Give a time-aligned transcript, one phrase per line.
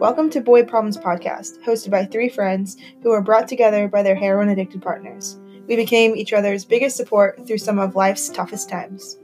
[0.00, 4.14] Welcome to Boy Problems Podcast, hosted by three friends who were brought together by their
[4.14, 5.38] heroin addicted partners.
[5.68, 9.18] We became each other's biggest support through some of life's toughest times.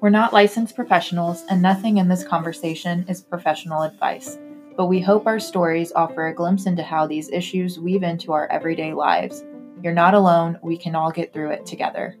[0.00, 4.38] We're not licensed professionals, and nothing in this conversation is professional advice.
[4.76, 8.46] But we hope our stories offer a glimpse into how these issues weave into our
[8.50, 9.44] everyday lives.
[9.82, 12.16] You're not alone, we can all get through it together.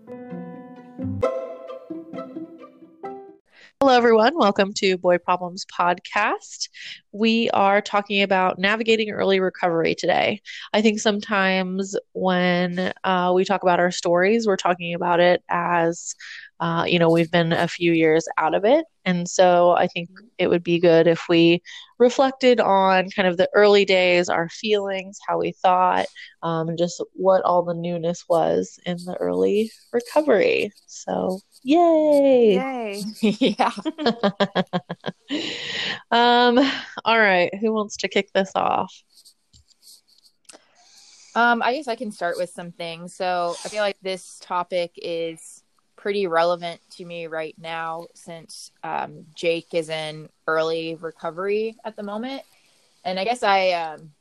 [3.84, 4.38] Hello, everyone.
[4.38, 6.70] Welcome to Boy Problems Podcast.
[7.12, 10.40] We are talking about navigating early recovery today.
[10.72, 16.14] I think sometimes when uh, we talk about our stories, we're talking about it as,
[16.60, 18.84] uh, you know, we've been a few years out of it.
[19.04, 20.08] And so I think
[20.38, 21.62] it would be good if we
[21.98, 26.06] reflected on kind of the early days, our feelings, how we thought,
[26.42, 30.72] um, and just what all the newness was in the early recovery.
[30.86, 32.56] So Yay!
[32.56, 33.02] Yay!
[33.22, 33.70] yeah.
[36.10, 36.58] um.
[37.06, 37.52] All right.
[37.56, 38.94] Who wants to kick this off?
[41.34, 43.16] Um, I guess I can start with some things.
[43.16, 45.63] So I feel like this topic is
[46.04, 52.02] pretty relevant to me right now since um, Jake is in early recovery at the
[52.02, 52.42] moment,
[53.04, 54.12] and I guess I um,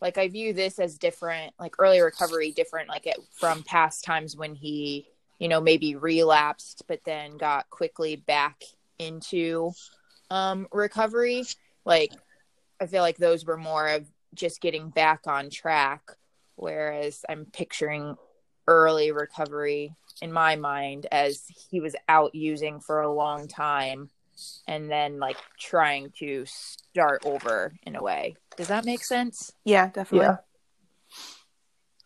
[0.00, 4.36] like I view this as different, like early recovery, different, like it from past times
[4.36, 8.62] when he you know, maybe relapsed, but then got quickly back
[8.98, 9.72] into
[10.30, 11.44] um, recovery.
[11.84, 12.12] Like,
[12.80, 16.12] I feel like those were more of just getting back on track,
[16.56, 18.16] whereas I'm picturing
[18.66, 24.10] early recovery in my mind as he was out using for a long time
[24.66, 28.36] and then like trying to start over in a way.
[28.56, 29.52] Does that make sense?
[29.64, 30.26] Yeah, definitely.
[30.26, 30.36] Yeah.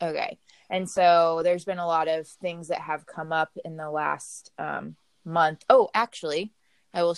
[0.00, 0.38] Okay.
[0.70, 4.50] And so there's been a lot of things that have come up in the last
[4.58, 5.64] um, month.
[5.70, 6.52] Oh, actually,
[6.92, 7.16] I will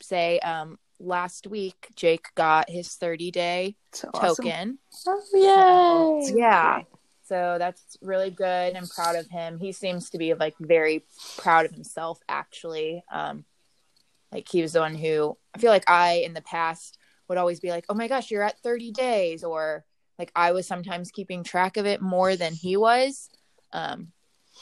[0.00, 4.78] say um, last week, Jake got his 30 day so token.
[5.06, 5.18] Awesome.
[5.44, 6.34] Oh, yay!
[6.36, 6.82] yeah.
[7.32, 8.76] So that's really good.
[8.76, 9.58] I'm proud of him.
[9.58, 11.06] He seems to be like very
[11.38, 13.02] proud of himself, actually.
[13.10, 13.46] Um,
[14.30, 16.98] like he was the one who I feel like I, in the past,
[17.28, 19.86] would always be like, oh my gosh, you're at 30 days, or
[20.18, 23.30] like I was sometimes keeping track of it more than he was.
[23.72, 24.08] Um,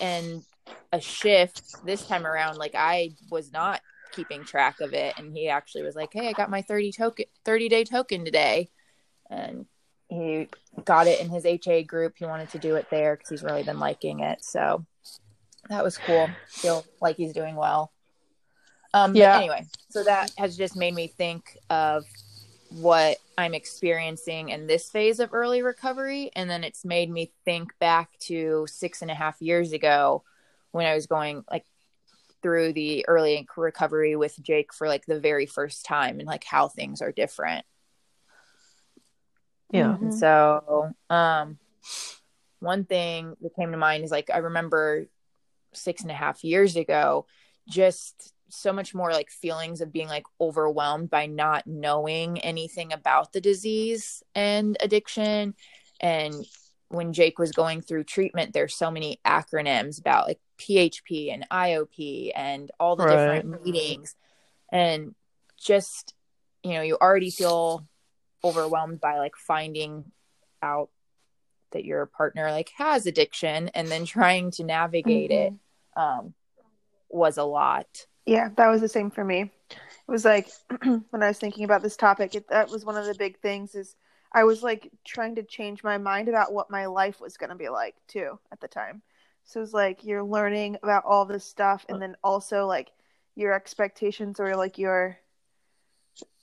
[0.00, 0.44] and
[0.92, 3.80] a shift this time around, like I was not
[4.12, 5.14] keeping track of it.
[5.19, 8.70] And he actually was like, Hey, I got my 30 token, 30 day token today.
[9.28, 9.66] And
[10.10, 10.48] he
[10.84, 12.15] got it in his HA group.
[12.19, 14.44] He wanted to do it there because he's really been liking it.
[14.44, 14.84] So
[15.69, 16.28] that was cool.
[16.48, 17.93] Feel like he's doing well.
[18.93, 19.37] Um, yeah.
[19.37, 22.04] anyway, so that has just made me think of
[22.71, 26.31] what I'm experiencing in this phase of early recovery.
[26.34, 30.25] And then it's made me think back to six and a half years ago
[30.72, 31.65] when I was going like
[32.42, 36.69] through the early recovery with Jake for like the very first time and like how
[36.69, 37.65] things are different.
[39.70, 39.97] Yeah.
[40.00, 40.10] Mm-hmm.
[40.12, 41.58] So, um,
[42.60, 45.06] one thing that came to mind is like I remember
[45.72, 47.26] six and a half years ago,
[47.69, 53.32] just so much more like feelings of being like overwhelmed by not knowing anything about
[53.32, 55.54] the disease and addiction
[56.00, 56.34] and
[56.88, 62.32] when Jake was going through treatment there's so many acronyms about like PHP and IOP
[62.34, 63.42] and all the right.
[63.42, 64.14] different meetings
[64.72, 65.14] and
[65.59, 66.14] just
[66.62, 67.86] you know you already feel
[68.44, 70.04] overwhelmed by like finding
[70.62, 70.90] out
[71.72, 75.54] that your partner like has addiction and then trying to navigate mm-hmm.
[75.54, 76.34] it um
[77.08, 79.50] was a lot yeah, that was the same for me.
[79.70, 80.48] It was like
[80.84, 83.74] when I was thinking about this topic, it, that was one of the big things
[83.74, 83.96] is
[84.32, 87.56] I was like trying to change my mind about what my life was going to
[87.56, 89.02] be like too at the time.
[89.44, 92.92] So it's like you're learning about all this stuff and then also like
[93.34, 95.18] your expectations or like your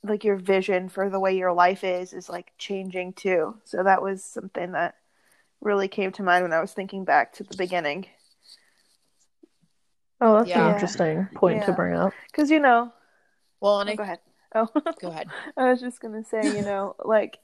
[0.04, 3.58] like your vision for the way your life is is like changing too.
[3.66, 4.96] So that was something that
[5.62, 8.06] really came to mind when I was thinking back to the beginning.
[10.20, 10.68] Oh, that's yeah.
[10.68, 11.66] an interesting point yeah.
[11.66, 12.14] to bring up.
[12.32, 12.92] Because you know,
[13.60, 13.96] well, and oh, I...
[13.96, 14.20] go ahead.
[14.56, 14.68] Oh,
[15.02, 15.28] go ahead.
[15.58, 17.40] I was just gonna say, you know, like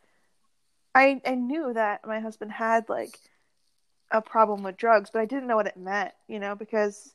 [0.96, 3.20] I I knew that my husband had like
[4.12, 7.14] a problem with drugs, but I didn't know what it meant, you know, because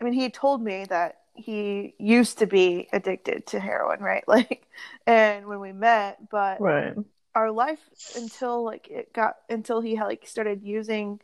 [0.00, 4.24] I mean, he told me that he used to be addicted to heroin, right?
[4.28, 4.66] Like,
[5.06, 6.94] and when we met, but right.
[7.34, 7.80] our life
[8.16, 11.20] until like it got until he like started using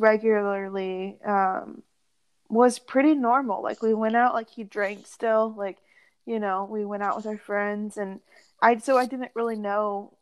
[0.00, 1.82] regularly um
[2.48, 3.62] was pretty normal.
[3.62, 5.78] Like we went out, like he drank still, like
[6.26, 8.20] you know, we went out with our friends, and
[8.60, 10.16] I so I didn't really know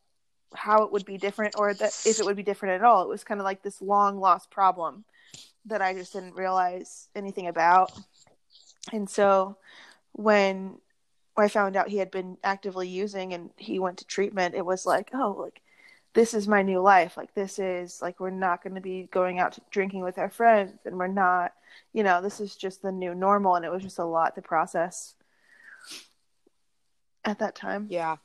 [0.54, 3.02] how it would be different or that if it would be different at all.
[3.02, 5.04] It was kind of like this long lost problem
[5.66, 7.92] that I just didn't realize anything about.
[8.90, 9.56] And so
[10.12, 10.78] when
[11.36, 14.84] I found out he had been actively using and he went to treatment, it was
[14.84, 15.60] like, oh, like
[16.14, 17.16] this is my new life.
[17.16, 20.78] Like this is like we're not going to be going out drinking with our friends
[20.84, 21.52] and we're not,
[21.92, 24.42] you know, this is just the new normal and it was just a lot to
[24.42, 25.14] process
[27.24, 27.86] at that time.
[27.88, 28.16] Yeah.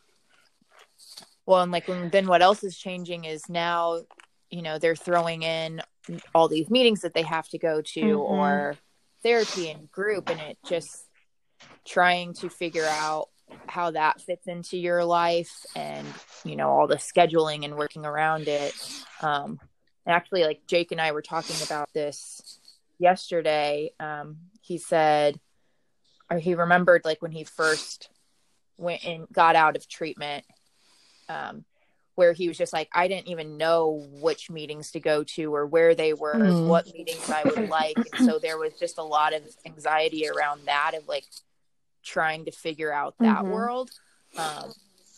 [1.45, 4.01] Well, and like then what else is changing is now,
[4.49, 5.81] you know, they're throwing in
[6.35, 8.19] all these meetings that they have to go to mm-hmm.
[8.19, 8.75] or
[9.23, 11.05] therapy and group and it just
[11.85, 13.29] trying to figure out
[13.67, 16.05] how that fits into your life and
[16.43, 18.73] you know all the scheduling and working around it.
[19.21, 19.59] Um
[20.05, 22.59] actually like jake and i were talking about this
[22.99, 23.91] yesterday.
[23.99, 25.39] Um he said
[26.29, 28.09] or he remembered like when he first
[28.77, 30.45] went and got out of treatment
[31.29, 31.65] um
[32.17, 35.65] where he was just like i didn't even know which meetings to go to or
[35.65, 36.67] where they were mm.
[36.67, 40.61] what meetings i would like and so there was just a lot of anxiety around
[40.65, 41.25] that of like
[42.07, 43.51] trying to figure out that mm-hmm.
[43.51, 43.91] world.
[44.37, 44.73] Um,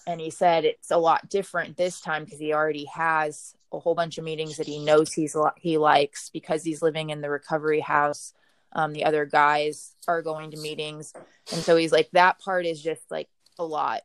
[0.08, 3.94] and he said it's a lot different this time because he already has a whole
[3.94, 7.80] bunch of meetings that he knows he's he likes because he's living in the recovery
[7.80, 8.34] house.
[8.72, 11.14] Um, the other guys are going to meetings,
[11.52, 14.02] and so he's like that part is just like a lot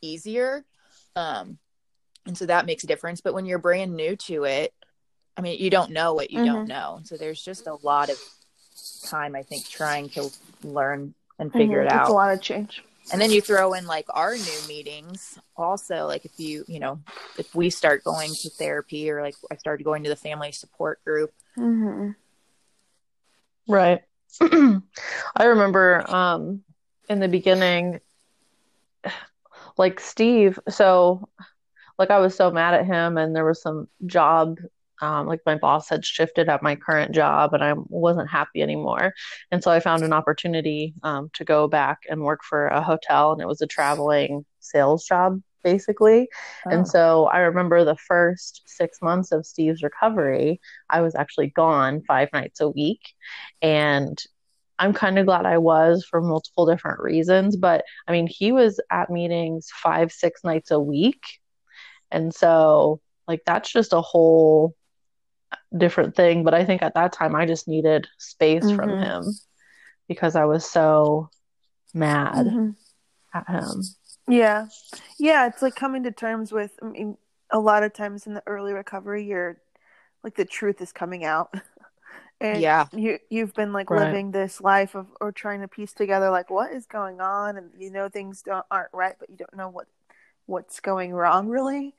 [0.00, 0.64] easier.
[1.16, 1.58] Um,
[2.28, 3.22] and so that makes a difference.
[3.22, 4.72] But when you're brand new to it,
[5.36, 6.46] I mean, you don't know what you mm-hmm.
[6.46, 7.00] don't know.
[7.04, 8.18] So there's just a lot of
[9.04, 10.30] time, I think, trying to
[10.62, 11.86] learn and figure mm-hmm.
[11.86, 12.02] it out.
[12.02, 12.84] It's a lot of change.
[13.10, 17.00] And then you throw in like our new meetings also, like if you, you know,
[17.38, 21.02] if we start going to therapy or like I started going to the family support
[21.04, 21.32] group.
[21.56, 22.10] Mm-hmm.
[23.72, 24.02] Right.
[24.42, 26.62] I remember um,
[27.08, 28.00] in the beginning,
[29.78, 31.26] like Steve, so
[31.98, 34.58] like I was so mad at him and there was some job
[35.00, 39.14] um, like my boss had shifted at my current job and I wasn't happy anymore.
[39.50, 43.32] And so I found an opportunity um, to go back and work for a hotel,
[43.32, 46.28] and it was a traveling sales job basically.
[46.66, 46.70] Oh.
[46.70, 52.02] And so I remember the first six months of Steve's recovery, I was actually gone
[52.06, 53.00] five nights a week.
[53.60, 54.22] And
[54.78, 57.56] I'm kind of glad I was for multiple different reasons.
[57.56, 61.22] But I mean, he was at meetings five, six nights a week.
[62.10, 64.74] And so, like, that's just a whole
[65.76, 66.44] different thing.
[66.44, 68.76] But I think at that time I just needed space mm-hmm.
[68.76, 69.24] from him
[70.08, 71.30] because I was so
[71.94, 72.70] mad mm-hmm.
[73.34, 73.82] at him.
[74.28, 74.66] Yeah.
[75.18, 75.46] Yeah.
[75.46, 77.16] It's like coming to terms with, I mean,
[77.50, 79.58] a lot of times in the early recovery, you're
[80.22, 81.54] like the truth is coming out.
[82.40, 84.06] and yeah you you've been like right.
[84.06, 87.70] living this life of or trying to piece together like what is going on and
[87.76, 89.86] you know things don't aren't right but you don't know what
[90.48, 91.94] what's going wrong really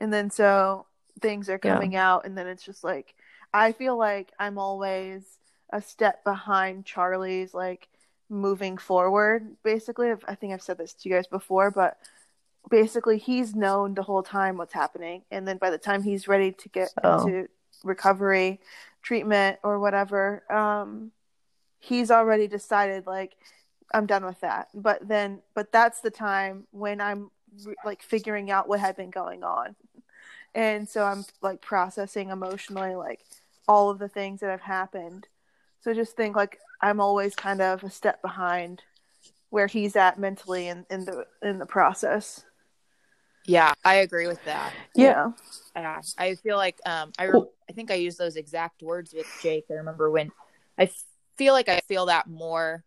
[0.00, 0.86] and then so
[1.20, 2.10] things are coming yeah.
[2.12, 3.14] out and then it's just like
[3.52, 5.38] I feel like I'm always
[5.72, 7.88] a step behind Charlie's like
[8.28, 11.96] moving forward basically I think I've said this to you guys before but
[12.68, 16.52] basically he's known the whole time what's happening and then by the time he's ready
[16.52, 17.26] to get oh.
[17.26, 17.48] into
[17.84, 18.60] recovery
[19.02, 21.10] treatment or whatever um
[21.80, 23.34] he's already decided like
[23.94, 27.30] I'm done with that but then but that's the time when I'm
[27.84, 29.76] like figuring out what had been going on.
[30.54, 33.20] And so i'm like processing emotionally like
[33.66, 35.26] all of the things that have happened.
[35.80, 38.82] So just think like i'm always kind of a step behind
[39.50, 42.44] where he's at mentally in, in the in the process.
[43.44, 44.72] Yeah i agree with that.
[44.94, 45.30] Yeah.
[45.76, 49.26] Yeah i feel like um i re- i think i use those exact words with
[49.42, 49.64] jake.
[49.70, 50.30] I remember when
[50.78, 50.88] i
[51.36, 52.84] feel like i feel that more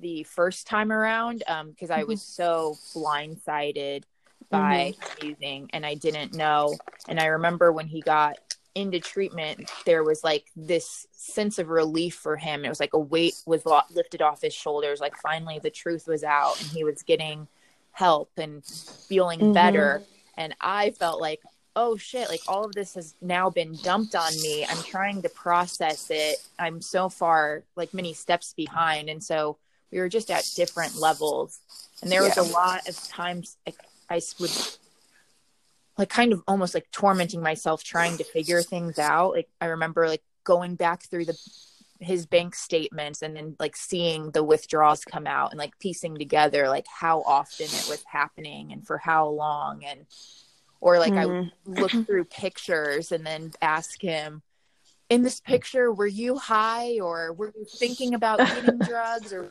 [0.00, 2.42] the first time around um because i was mm-hmm.
[2.42, 4.02] so blindsided
[4.50, 5.26] by mm-hmm.
[5.26, 6.76] using and I didn't know.
[7.08, 8.38] And I remember when he got
[8.74, 12.64] into treatment, there was like this sense of relief for him.
[12.64, 13.62] It was like a weight was
[13.94, 15.00] lifted off his shoulders.
[15.00, 17.48] Like finally the truth was out and he was getting
[17.92, 19.52] help and feeling mm-hmm.
[19.52, 20.02] better.
[20.36, 21.40] And I felt like,
[21.74, 24.66] oh shit, like all of this has now been dumped on me.
[24.66, 26.36] I'm trying to process it.
[26.58, 29.08] I'm so far, like many steps behind.
[29.08, 29.56] And so
[29.92, 31.60] we were just at different levels.
[32.02, 32.28] And there yeah.
[32.28, 33.76] was a lot of times like,
[34.10, 34.50] I would
[35.98, 39.32] like kind of almost like tormenting myself trying to figure things out.
[39.32, 41.38] Like I remember like going back through the
[42.00, 46.68] his bank statements and then like seeing the withdrawals come out and like piecing together
[46.68, 50.04] like how often it was happening and for how long and
[50.80, 51.48] or like mm-hmm.
[51.74, 54.42] I look through pictures and then ask him
[55.08, 59.50] in this picture were you high or were you thinking about eating drugs or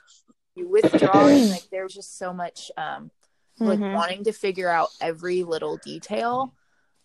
[0.55, 3.11] you withdrawing like there's just so much um
[3.59, 3.93] like mm-hmm.
[3.93, 6.53] wanting to figure out every little detail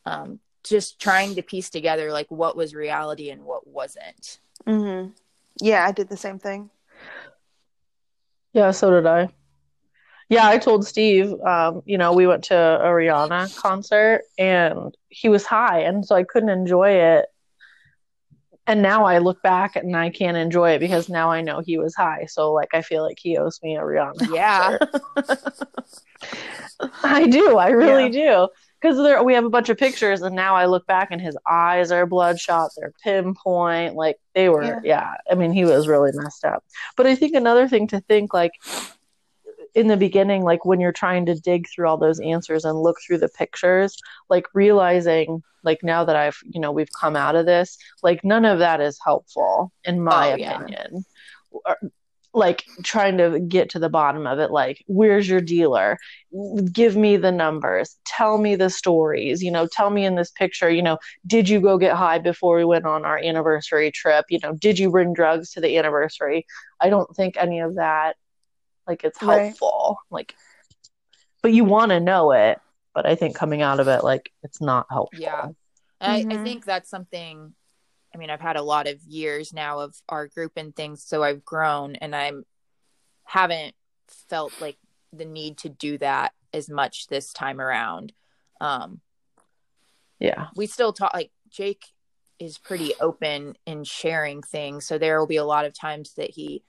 [0.07, 5.11] um just trying to piece together like what was reality and what wasn't mm-hmm.
[5.61, 6.71] yeah i did the same thing
[8.53, 9.29] Yeah, so did I.
[10.29, 15.29] Yeah, I told Steve, um, you know, we went to a Rihanna concert and he
[15.29, 17.27] was high, and so I couldn't enjoy it.
[18.71, 21.77] And now I look back and I can't enjoy it because now I know he
[21.77, 22.27] was high.
[22.27, 24.33] So, like, I feel like he owes me a Rihanna.
[24.33, 24.79] Yeah.
[27.03, 27.57] I do.
[27.57, 28.49] I really do.
[28.81, 31.37] Because there we have a bunch of pictures, and now I look back and his
[31.51, 32.71] eyes are bloodshot.
[32.77, 33.97] They're pinpoint.
[33.97, 34.63] Like they were.
[34.63, 34.81] Yeah.
[34.85, 35.15] Yeah.
[35.29, 36.63] I mean, he was really messed up.
[36.97, 38.53] But I think another thing to think, like
[39.75, 42.97] in the beginning, like when you're trying to dig through all those answers and look
[43.07, 43.97] through the pictures,
[44.29, 48.45] like realizing, like now that I've, you know, we've come out of this, like none
[48.45, 51.05] of that is helpful in my Oh, opinion.
[51.51, 51.79] Or-
[52.33, 55.99] Like trying to get to the bottom of it, like, where's your dealer?
[56.73, 57.99] Give me the numbers.
[58.07, 59.43] Tell me the stories.
[59.43, 62.57] You know, tell me in this picture, you know, did you go get high before
[62.57, 64.27] we went on our anniversary trip?
[64.29, 66.47] You know, did you bring drugs to the anniversary?
[66.81, 68.15] I don't think any of that,
[68.87, 69.47] like, it's Right.
[69.47, 69.99] helpful.
[70.11, 70.35] Like,
[71.43, 72.59] but you want to know it.
[72.93, 75.21] But I think coming out of it, like, it's not helpful.
[75.21, 75.45] Yeah.
[76.01, 76.43] And I, I Mhm.
[76.43, 77.55] think that's something
[78.13, 81.23] I mean, I've had a lot of years now of our group and things, so
[81.23, 82.45] I've grown and I'm
[83.23, 83.77] haven't
[84.29, 84.79] felt like
[85.13, 88.13] the need to do that as much this time around.
[88.61, 89.01] Um
[90.19, 90.49] Yeah.
[90.57, 91.85] we still talk like Jake
[92.41, 96.31] is pretty open in sharing things, so there will be a lot of times that
[96.31, 96.65] he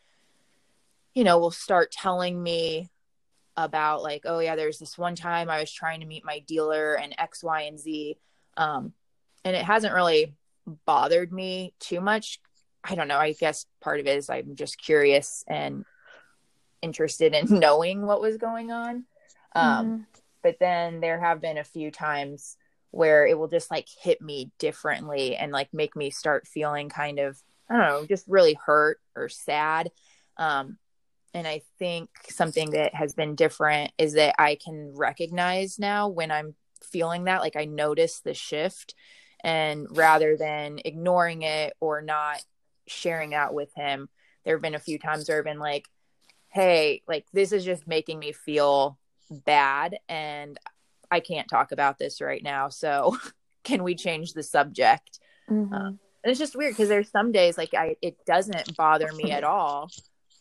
[1.13, 2.89] you know, will start telling me
[3.57, 6.93] about like, oh yeah, there's this one time I was trying to meet my dealer
[6.93, 8.17] and X, Y, and Z.
[8.57, 8.93] Um,
[9.43, 10.33] and it hasn't really
[10.85, 12.39] bothered me too much.
[12.83, 13.17] I don't know.
[13.17, 15.85] I guess part of it is I'm just curious and
[16.81, 19.05] interested in knowing what was going on.
[19.53, 20.05] Um, Mhm.
[20.43, 22.57] but then there have been a few times
[22.91, 27.19] where it will just like hit me differently and like make me start feeling kind
[27.19, 29.91] of I don't know, just really hurt or sad.
[30.35, 30.77] Um,
[31.33, 36.31] and I think something that has been different is that I can recognize now when
[36.31, 38.95] I'm feeling that, like I notice the shift,
[39.43, 42.43] and rather than ignoring it or not
[42.87, 44.09] sharing that with him,
[44.43, 45.87] there have been a few times where I've been like,
[46.49, 48.97] hey, like this is just making me feel
[49.29, 50.59] bad, and
[51.09, 52.69] I can't talk about this right now.
[52.69, 53.17] So,
[53.63, 55.19] can we change the subject?
[55.49, 55.97] Mhm.
[56.23, 59.43] And it's just weird because there's some days like I it doesn't bother me at
[59.43, 59.89] all.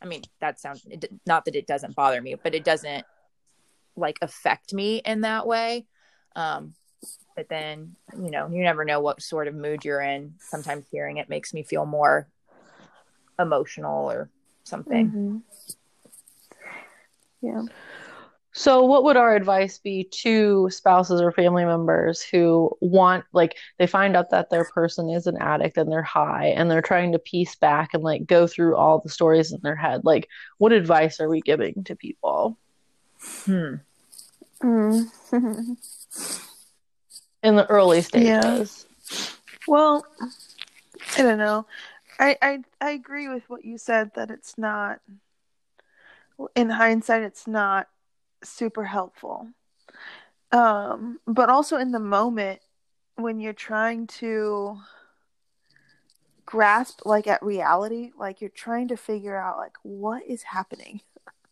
[0.02, 0.86] I mean, that sounds
[1.26, 3.04] not that it doesn't bother me, but it doesn't
[3.96, 5.86] like affect me in that way.
[6.34, 6.74] Um,
[7.36, 10.34] but then you know, you never know what sort of mood you're in.
[10.38, 12.28] Sometimes hearing it makes me feel more
[13.38, 14.30] emotional or
[14.64, 15.10] something.
[15.10, 15.42] Mhm.
[17.42, 17.62] Yeah.
[18.52, 23.86] So, what would our advice be to spouses or family members who want, like, they
[23.86, 27.20] find out that their person is an addict and they're high and they're trying to
[27.20, 30.00] piece back and, like, go through all the stories in their head?
[30.04, 30.28] Like,
[30.58, 32.58] what advice are we giving to people
[33.44, 33.76] Hmm.
[34.62, 35.06] Mm.
[37.42, 38.40] in the early Yeah.
[38.40, 38.86] stages?
[39.66, 40.04] well,
[41.16, 41.66] I don't know.
[42.18, 45.00] I, I I agree with what you said that it's not.
[46.54, 47.88] In hindsight, it's not
[48.42, 49.48] super helpful.
[50.52, 52.60] Um, but also in the moment
[53.16, 54.78] when you're trying to
[56.44, 61.00] grasp like at reality, like you're trying to figure out like what is happening.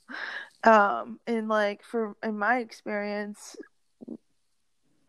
[0.65, 3.57] um, and like for in my experience,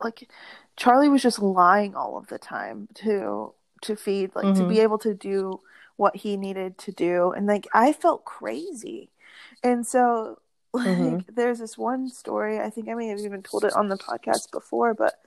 [0.04, 0.30] like
[0.76, 4.68] Charlie was just lying all of the time to to feed, like to Mhm.
[4.68, 5.62] be able to do
[5.96, 9.12] what he needed to do, and like I felt crazy,
[9.64, 10.40] and so
[10.74, 11.36] like Mhm.
[11.36, 14.52] there's this one story I think I may have even told it on the podcast
[14.52, 15.20] before, but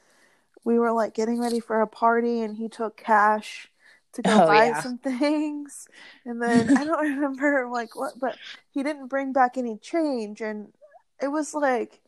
[0.65, 3.71] we were like getting ready for a party, and he took cash
[4.13, 4.81] to go Oh, buy yeah.
[4.83, 5.89] some things,
[6.25, 8.37] and then I don't remember like what, but
[8.71, 10.73] he didn't bring back any change, and
[11.21, 12.01] it was like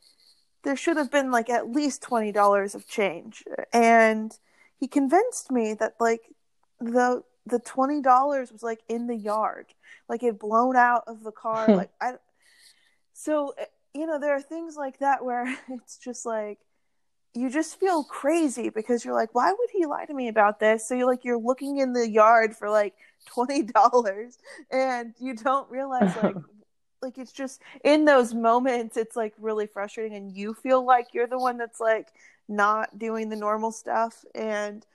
[0.63, 4.39] there should have been like at least twenty dollars of change, and
[4.79, 6.23] he convinced me that like
[6.81, 9.67] the the twenty dollars was like in the yard,
[10.09, 12.15] like it blown out of the car, like I.
[13.15, 16.59] So eh, you know there are things like that where it's just like
[17.35, 20.87] you just feel crazy because you're like, why would he lie to me about this?
[20.87, 22.95] So you're like you're looking in the yard for like
[23.27, 24.39] twenty dollars,
[24.71, 26.37] and you don't realize like
[27.03, 31.27] like it's just in those moments it's like really frustrating and you feel like you're
[31.27, 32.09] the one that's like
[32.49, 34.87] not doing the normal stuff and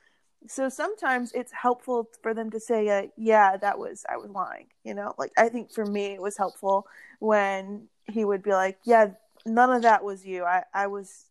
[0.47, 4.67] so sometimes it's helpful for them to say uh, yeah that was i was lying
[4.83, 6.88] you know like i think for me it was helpful
[7.19, 9.08] when he would be like yeah
[9.46, 10.44] none of that was you.
[10.44, 11.25] I i was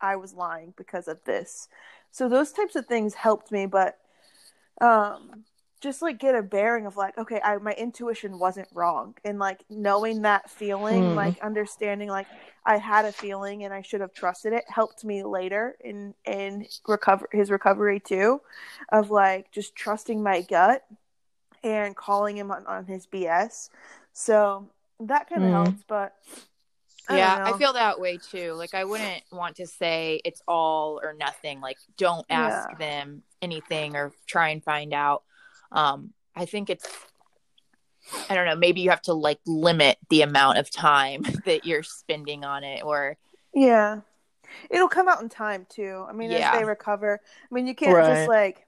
[0.00, 1.68] i was lying because of this.
[2.10, 3.98] So those types of things helped me but
[4.80, 5.44] um
[5.80, 9.14] just like get a bearing of like okay I my intuition wasn't wrong.
[9.24, 11.14] And like knowing that feeling Hmm.
[11.14, 12.28] like understanding like
[12.64, 16.66] I had a feeling and I should have trusted it helped me later in in
[16.88, 18.40] recover his recovery too
[18.92, 20.84] of like just trusting my gut
[21.64, 23.70] and calling him on, on his BS
[24.12, 24.68] so
[25.08, 25.52] that kind of Mm.
[25.52, 26.14] helps but
[27.08, 28.52] I yeah, I feel that way too.
[28.52, 31.60] Like I wouldn't want to say it's all or nothing.
[31.60, 32.76] Like don't ask Yeah.
[32.78, 35.24] them anything or try and find out.
[35.72, 36.86] Um, I think it's
[38.30, 41.82] I don't know, maybe you have to like limit the amount of time that you're
[41.82, 43.16] spending on it or
[43.52, 44.00] Yeah.
[44.70, 46.04] It'll come out in time too.
[46.08, 46.52] I mean, Yeah.
[46.52, 47.20] as they recover.
[47.24, 48.06] I mean, you can't Right.
[48.14, 48.66] just like,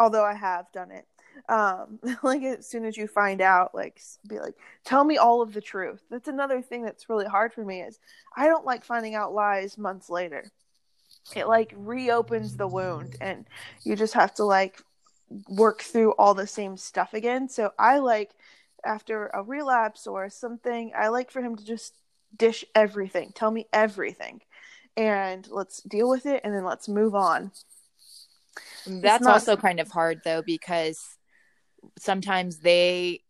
[0.00, 1.06] although I have done it.
[1.48, 5.52] Um, like as soon as you find out, like, be like, tell me all of
[5.52, 6.02] the truth.
[6.10, 7.98] That's another thing that's really hard for me is
[8.36, 10.50] I don't like finding out lies months later.
[11.34, 13.46] It like reopens the wound, and
[13.84, 14.80] you just have to like
[15.48, 17.48] work through all the same stuff again.
[17.48, 18.30] So I like
[18.84, 21.94] after a relapse or something, I like for him to just
[22.36, 24.40] dish everything, tell me everything,
[24.96, 27.50] and let's deal with it, and then let's move on.
[28.86, 31.15] That's not- also kind of hard though because
[31.98, 33.22] sometimes they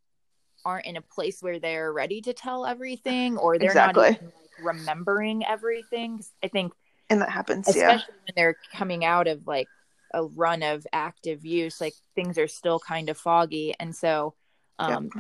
[0.65, 3.77] aren't in a place where they're ready to tell everything or they're Exactly.
[3.77, 6.23] not even, like, remembering everything.
[6.43, 6.73] I think
[7.11, 8.27] And that happens, especially yeah.
[8.27, 9.69] when they're coming out of like
[10.15, 14.35] a run of active use, like things are still kind of foggy and so
[14.79, 15.13] um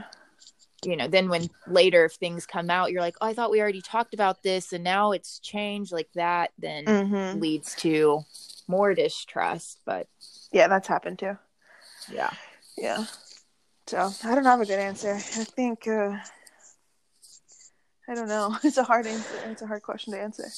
[0.85, 3.61] you know, then when later if things come out you're like, "Oh, I thought we
[3.61, 8.25] already talked about this and now it's changed like that," then hmm leads to
[8.69, 10.09] more distrust, but
[10.53, 11.39] Yeah, that's happened too.
[12.09, 12.31] yeah.
[12.77, 13.05] Yeah.
[13.87, 15.15] So I don't have a good answer.
[15.15, 16.17] I think uh,
[18.09, 18.57] I don't know.
[18.65, 19.39] It's a hard answer.
[19.51, 20.49] It's a hard question to answer.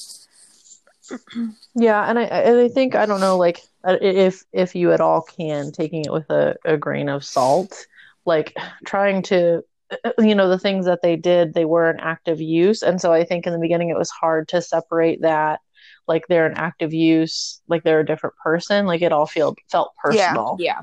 [1.75, 5.01] Yeah, and I and I think I don't know like uh, if if you at
[5.01, 7.85] all can taking it with a, a grain of salt,
[8.25, 8.55] like
[8.85, 12.81] trying to uh, you know the things that they did they were in active use
[12.81, 15.61] and so I think in the beginning it was hard to separate that
[16.07, 19.93] like they're an active use like they're a different person like it all felt felt
[20.11, 20.33] Yeah.
[20.33, 20.81] personal Yeah.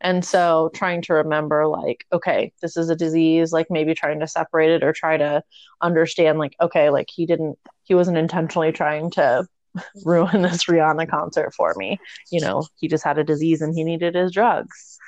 [0.00, 4.26] And so trying to remember, like, okay, this is a disease, like maybe trying to
[4.26, 5.42] separate it or try to
[5.80, 9.46] understand, like, okay, like he didn't, he wasn't intentionally trying to
[10.04, 11.98] ruin this Rihanna concert for me.
[12.30, 14.98] You know, he just had a disease and he needed his drugs.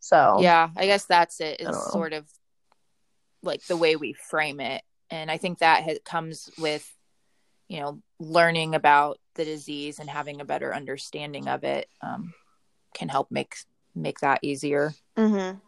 [0.00, 1.60] So, Yeah, I guess that's it.
[1.60, 1.90] I Is don't know.
[1.90, 2.26] sort of
[3.42, 6.88] like the way we frame it, and I think that ha- comes with
[7.68, 12.34] you know learning about the disease and having a better understanding of it um,
[12.94, 13.56] can help make
[13.94, 14.94] make that easier.
[15.16, 15.58] Mm-hmm.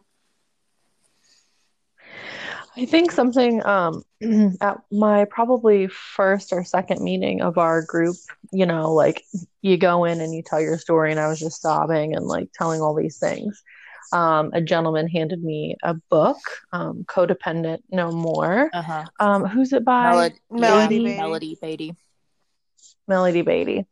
[2.77, 4.03] I think something um
[4.61, 8.17] at my probably first or second meeting of our group,
[8.53, 9.25] you know, like
[9.63, 12.49] you go in and you tell your story and I was just sobbing and like
[12.53, 13.63] telling all these things.
[14.13, 16.39] Um, a gentleman handed me a book,
[16.73, 18.71] um, Codependent No More.
[18.73, 19.05] Uh huh.
[19.19, 20.11] Um, who's it by?
[20.11, 21.05] Melody, Melody Beattie.
[21.05, 21.17] Beattie.
[21.17, 21.97] Melody Beattie.
[23.09, 23.87] Melody Beattie.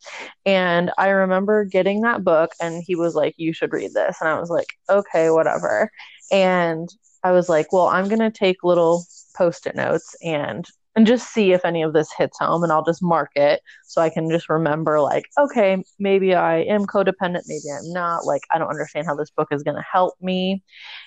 [0.47, 4.17] And I remember getting that book and he was like, You should read this.
[4.21, 5.91] And I was like, Okay, whatever.
[6.31, 6.89] And
[7.25, 9.05] I was like, Well, I'm gonna take little
[9.37, 13.03] post-it notes and and just see if any of this hits home and I'll just
[13.03, 17.93] mark it so I can just remember like, okay, maybe I am codependent, maybe I'm
[17.95, 18.27] not.
[18.27, 20.63] Like I don't understand how this book is gonna help me.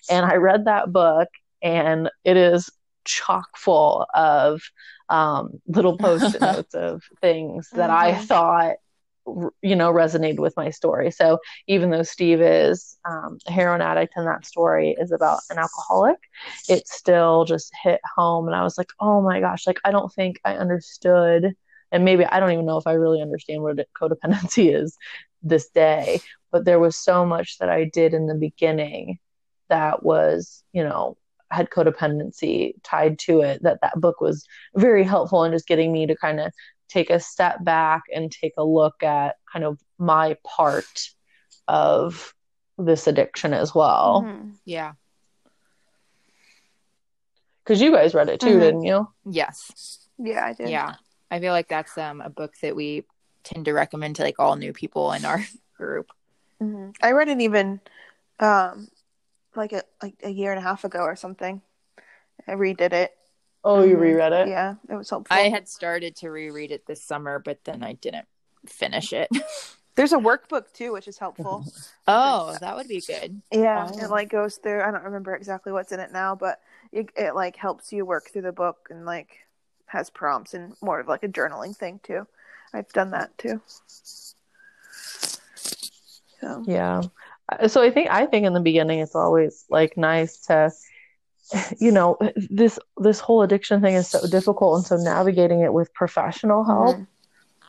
[0.10, 1.28] And I read that book
[1.62, 2.70] and it is
[3.06, 4.62] chock full of
[5.10, 8.28] um, little post-it notes of things that I Mhm.
[8.28, 8.76] thought,
[9.62, 11.10] you know, resonated with my story.
[11.12, 15.58] So even though Steve is um, a heroin addict and that story is about an
[15.58, 16.18] alcoholic,
[16.70, 18.48] it still just hit home.
[18.48, 21.56] And I was like, oh my gosh, like I don't think I understood.
[21.92, 24.96] And maybe I don't even know if I really understand what codependency is
[25.42, 29.18] this day, but there was so much that I did in the beginning
[29.70, 31.18] that was, you know,
[31.52, 36.06] had codependency tied to it that that book was very helpful in just getting me
[36.08, 36.52] to kind of
[36.90, 41.10] take a step back and take a look at kind of my part
[41.68, 42.34] of
[42.78, 44.54] this addiction as well Mhm.
[44.66, 44.94] Yeah.
[47.64, 48.60] because you guys read it too Mhm.
[48.60, 50.00] didn't you Yes.
[50.18, 50.70] Yeah, I did.
[50.70, 50.96] Yeah.
[51.32, 53.06] I feel like that's um a book that we
[53.44, 55.42] tend to recommend to like all new people in our
[55.78, 56.12] group.
[56.60, 57.80] hmm I read it even
[58.40, 58.88] um
[59.58, 61.62] like a like a year and a half ago or something.
[62.48, 63.16] I redid it.
[63.64, 64.02] oh you Mhm.
[64.02, 65.36] reread it Yeah, it was helpful.
[65.36, 68.28] I had started to reread it this summer, but then I didn't
[68.68, 69.30] finish it.
[69.96, 71.66] There's a workbook too, which is helpful.
[72.08, 73.42] oh, that would be good.
[73.52, 74.04] Yeah, Oh.
[74.04, 74.82] it like goes through.
[74.82, 76.60] I don't remember exactly what's in it now, but
[76.92, 79.46] it it like helps you work through the book and like
[79.88, 82.28] has prompts and more of like a journaling thing too.
[82.74, 83.62] I've done that too.
[86.42, 87.02] So yeah
[87.68, 90.72] so I think I think in the beginning it's always like nice to
[91.80, 92.18] you know
[92.50, 96.96] this this whole addiction thing is so difficult and so navigating it with professional help
[96.96, 97.04] mm-hmm.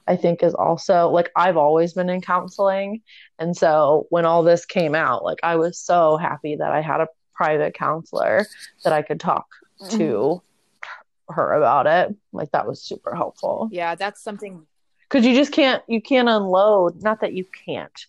[0.07, 3.03] I think is also like I've always been in counseling
[3.39, 7.01] and so when all this came out like I was so happy that I had
[7.01, 8.47] a private counselor
[8.85, 9.47] that I could talk
[9.83, 9.99] mm-hmm.
[9.99, 10.43] to
[11.29, 14.65] her about it like that was super helpful yeah that's something
[15.03, 18.07] because you just can't you can't unload not that you can't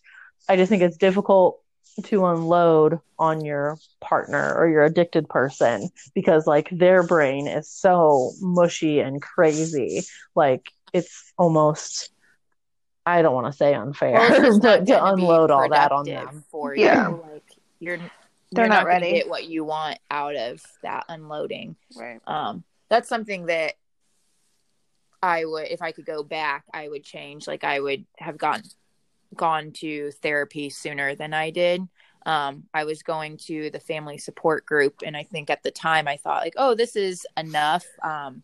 [0.48, 1.60] I just think it's difficult
[2.04, 8.32] to unload on your partner or your addicted person because like their brain is so
[8.40, 10.02] mushy and crazy.
[10.34, 12.10] Like it's almost
[13.06, 16.44] i don't want to say unfair well, but to unload all that on them.
[16.50, 16.84] for you.
[16.84, 17.08] Yeah.
[17.08, 17.42] like
[17.78, 19.12] you're they're you're not, not ready.
[19.12, 21.76] get what you want out of that unloading.
[21.96, 22.20] Right.
[22.26, 23.74] Um that's something that
[25.22, 27.46] i would if i could go back i would change.
[27.46, 28.64] Like i would have gotten
[29.34, 31.82] gone to therapy sooner than I did.
[32.26, 36.06] Um, I was going to the family support group, and I think at the time
[36.08, 37.86] I thought like, oh, this is enough.
[38.02, 38.42] Um,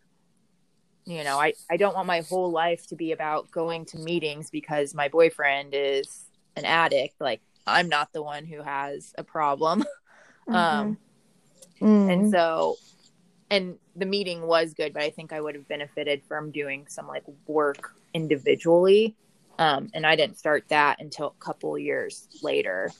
[1.05, 4.49] you know, I I don't want my whole life to be about going to meetings
[4.49, 7.21] because my boyfriend is an addict.
[7.21, 9.83] Like I'm not the one who has a problem.
[10.47, 10.55] Mm-hmm.
[10.55, 10.97] Um,
[11.81, 12.13] mm.
[12.13, 12.75] and so,
[13.49, 17.07] and the meeting was good, but I think I would have benefited from doing some
[17.07, 19.15] like work individually
[19.57, 22.91] um, and I didn't start that until a couple years later.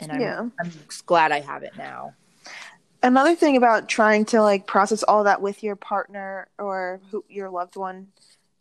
[0.00, 0.48] And I'm, yeah.
[0.60, 0.72] I'm
[1.06, 2.14] glad I have it now.
[3.02, 7.50] Another thing about trying to like process all that with your partner or who, your
[7.50, 8.08] loved one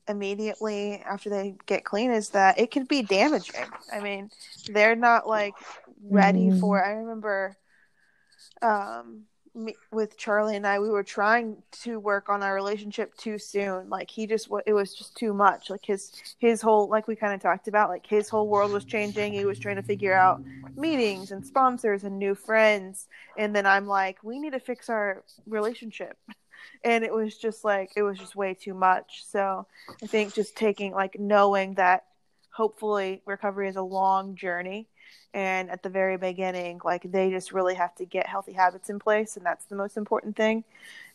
[0.08, 3.65] immediately after they get clean is that it can be damaging.
[3.93, 4.30] I mean,
[4.67, 5.54] they're not like
[6.04, 6.60] ready mm.
[6.60, 6.84] for.
[6.84, 7.56] I remember
[8.62, 13.37] um me, with Charlie and I, we were trying to work on our relationship too
[13.37, 13.89] soon.
[13.89, 15.69] Like he just, it was just too much.
[15.69, 18.85] Like his, his whole, like we kind of talked about, like his whole world was
[18.85, 19.33] changing.
[19.33, 20.41] He was trying to figure out
[20.75, 23.07] meetings and sponsors and new friends.
[23.37, 26.17] And then I'm like, we need to fix our relationship.
[26.83, 29.23] And it was just like, it was just way too much.
[29.27, 29.65] So
[30.01, 32.05] I think just taking, like, knowing that
[32.53, 34.87] hopefully recovery is a long journey
[35.34, 39.00] and at the very beginning like they just really have to get healthy habits in
[39.00, 40.63] place and that's the most important thing.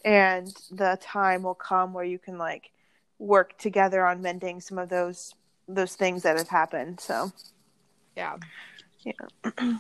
[0.05, 2.71] And the time will come where you can like
[3.19, 5.35] work together on mending some of those
[5.69, 7.33] those things that have happened so.
[8.17, 8.37] Yeah.
[9.05, 9.51] Yeah.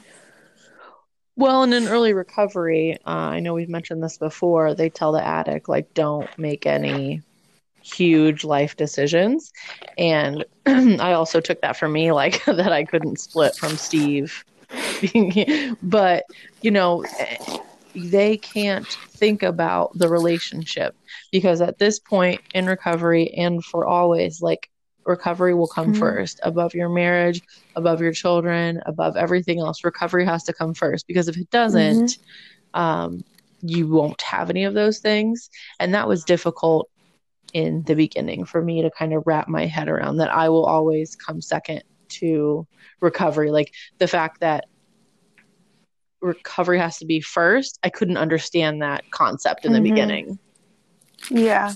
[1.39, 5.23] Well in an early recovery uh, i know we've mentioned this before they tell the
[5.23, 7.21] addict like don't make any
[7.95, 9.53] huge life decisions.
[9.97, 14.45] And I also took that for me, like that I couldn't split from Steve.
[15.83, 16.25] but,
[16.63, 17.05] you know,
[17.95, 20.97] they can't think about the relationship
[21.31, 24.69] because at this point in recovery and for always, like
[25.05, 26.01] recovery will come mm-hmm.
[26.01, 27.41] first above your marriage,
[27.77, 29.85] above your children, above everything else.
[29.85, 32.81] Recovery has to come first because if it doesn't, mm-hmm.
[32.81, 33.25] um,
[33.63, 35.49] you won't have any of those things.
[35.81, 36.91] And that was difficult
[37.53, 40.65] in the beginning for me to kind of wrap my head around that I will
[40.65, 42.67] always come second to
[43.01, 43.51] recovery.
[43.51, 44.67] Like the fact that
[46.21, 49.95] recovery has to be first, I couldn't understand that concept in the mm-hmm.
[49.95, 50.39] beginning.
[51.31, 51.73] Yeah.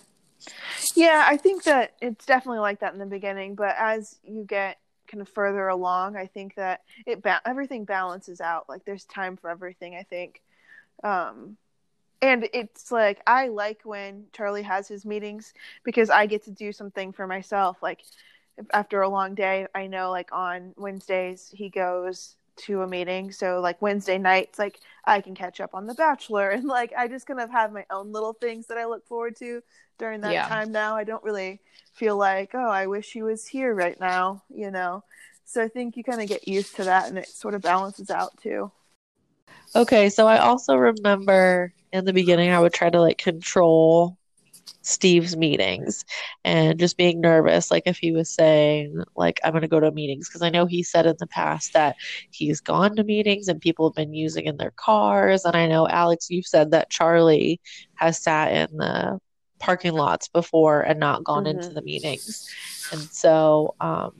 [0.96, 4.78] Yeah, I think that it's definitely like that in the beginning, but as you get
[5.06, 8.68] kind of further along, I think that it ba- everything balances out.
[8.68, 10.42] Like there's time for everything, I think.
[11.02, 11.56] Um
[12.22, 15.54] and it's like I like when Charlie has his meetings
[15.84, 17.78] because I get to do something for myself.
[17.82, 18.02] Like
[18.72, 23.32] after a long day, I know like on Wednesdays he goes to a meeting.
[23.32, 27.08] So like Wednesday nights, like I can catch up on The Bachelor, and like I
[27.08, 29.62] just kind of have my own little things that I look forward to
[29.98, 30.48] during that yeah.
[30.48, 30.72] time.
[30.72, 31.60] Now I don't really
[31.94, 35.04] feel like oh I wish he was here right now, you know.
[35.46, 38.10] So I think you kind of get used to that, and it sort of balances
[38.10, 38.70] out too.
[39.74, 44.16] Okay, so I also remember in the beginning, I would try to like control
[44.82, 46.04] Steve's meetings
[46.44, 47.70] and just being nervous.
[47.70, 50.64] Like if he was saying, like, I'm going to go to meetings, because I know
[50.66, 51.96] he said in the past that
[52.30, 55.44] he's gone to meetings and people have been using in their cars.
[55.44, 57.60] And I know, Alex, you've said that Charlie
[57.94, 59.18] has sat in the
[59.58, 61.58] parking lots before and not gone mm-hmm.
[61.58, 62.48] into the meetings.
[62.92, 64.12] And so, um,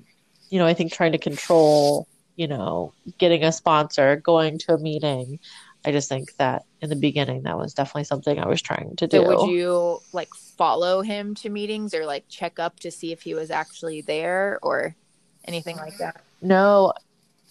[0.51, 2.07] you know, I think trying to control,
[2.37, 5.39] you know, getting a sponsor, going to a meeting,
[5.85, 9.07] I just think that in the beginning that was definitely something I was trying to
[9.07, 9.19] do.
[9.19, 13.23] So would you like follow him to meetings or like check up to see if
[13.23, 14.95] he was actually there or
[15.47, 16.23] anything like that?
[16.43, 16.93] No.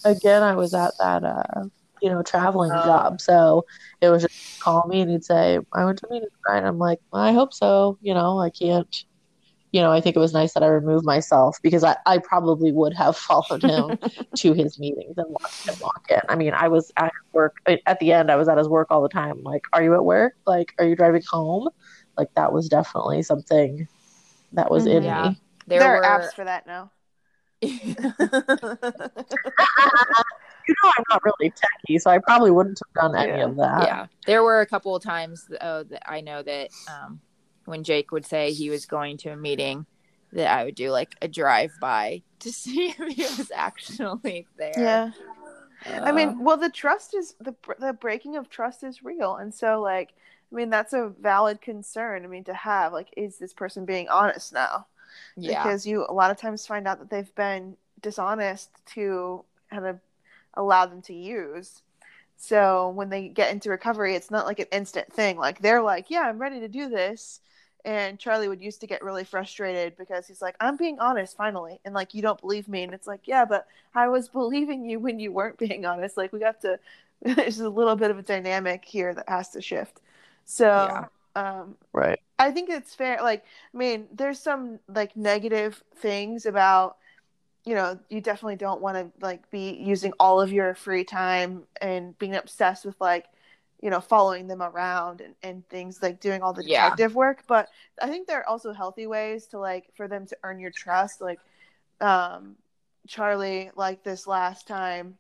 [0.06, 1.66] Again, I was at that uh
[2.02, 2.84] you know, traveling oh.
[2.84, 3.22] job.
[3.22, 3.66] So
[4.02, 6.68] it was just call me and he'd say, I went to meeting tonight.
[6.68, 7.98] I'm like, well, I hope so.
[8.02, 9.04] You know, I can't
[9.72, 12.72] you know, I think it was nice that I removed myself because I, I probably
[12.72, 13.98] would have followed him
[14.38, 16.20] to his meetings and watched him walk in.
[16.28, 19.02] I mean, I was at work at the end, I was at his work all
[19.02, 19.42] the time.
[19.44, 20.34] Like, are you at work?
[20.48, 21.70] Like, are you driving home?
[22.18, 23.88] Like, that was definitely something
[24.54, 25.30] that was in Yeah.
[25.30, 25.42] me.
[25.68, 26.92] There, There, are were apps for that now.
[30.68, 33.46] You know, I'm not really techie, so I probably wouldn't have done any Yeah.
[33.46, 33.88] of that.
[33.88, 37.20] yeah there were a couple of times uh, that i know that um,
[37.70, 39.86] when jake would say he was going to a meeting
[40.34, 45.02] that i would do like a drive by to see if he was actually there
[45.02, 45.12] yeah.
[46.04, 49.54] I Uh, mean, well, the trust is the the breaking of trust is real, and
[49.54, 50.14] so like,
[50.52, 52.24] I mean, that's a valid concern.
[52.26, 54.88] I mean, to have like, is this person being honest now?
[55.36, 59.86] yeah Because you a lot of times find out that they've been dishonest to kind
[59.88, 60.00] of
[60.56, 61.84] allow them to use.
[62.38, 65.38] So when they get into recovery, it's not like an instant thing.
[65.38, 67.42] Like they're like, "Yeah, I'm ready to do this."
[67.86, 71.80] And Charlie would used to get really frustrated because he's like, "I'm being honest finally."
[71.86, 75.00] And like, "You don't believe me." And it's like, "Yeah, but I was believing you
[75.00, 76.80] when you weren't being honest." Like we got to
[77.22, 80.02] there's a little bit of a dynamic here that has to shift.
[80.46, 81.06] So, Yeah.
[81.36, 82.20] um Right.
[82.40, 83.20] I think it's fair.
[83.22, 86.98] Like, I mean, there's some like negative things about,
[87.66, 91.64] you know, you definitely don't want to like be using all of your free time
[91.82, 93.28] and being obsessed with like,
[93.82, 96.86] you know, following them around and, and things like doing all the Yeah.
[96.86, 97.44] detective work.
[97.48, 97.70] But
[98.02, 101.22] I think there are also healthy ways to like for them to earn your trust.
[101.22, 101.40] Like,
[102.02, 102.56] um,
[103.08, 105.18] Charlie, like this last time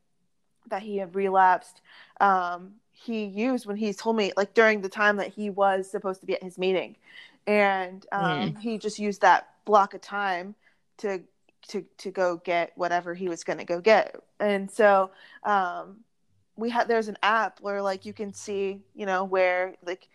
[0.69, 1.81] that he had relapsed,
[2.19, 6.19] um, he used when he told me like during the time that he was supposed
[6.19, 6.95] to be at his meeting
[7.47, 10.55] and um, he just used that block of time
[10.97, 11.21] to
[11.67, 15.09] to to go get whatever he was going to go get and so
[15.43, 15.97] um,
[16.59, 20.07] we had there's an app where like you can see you know where like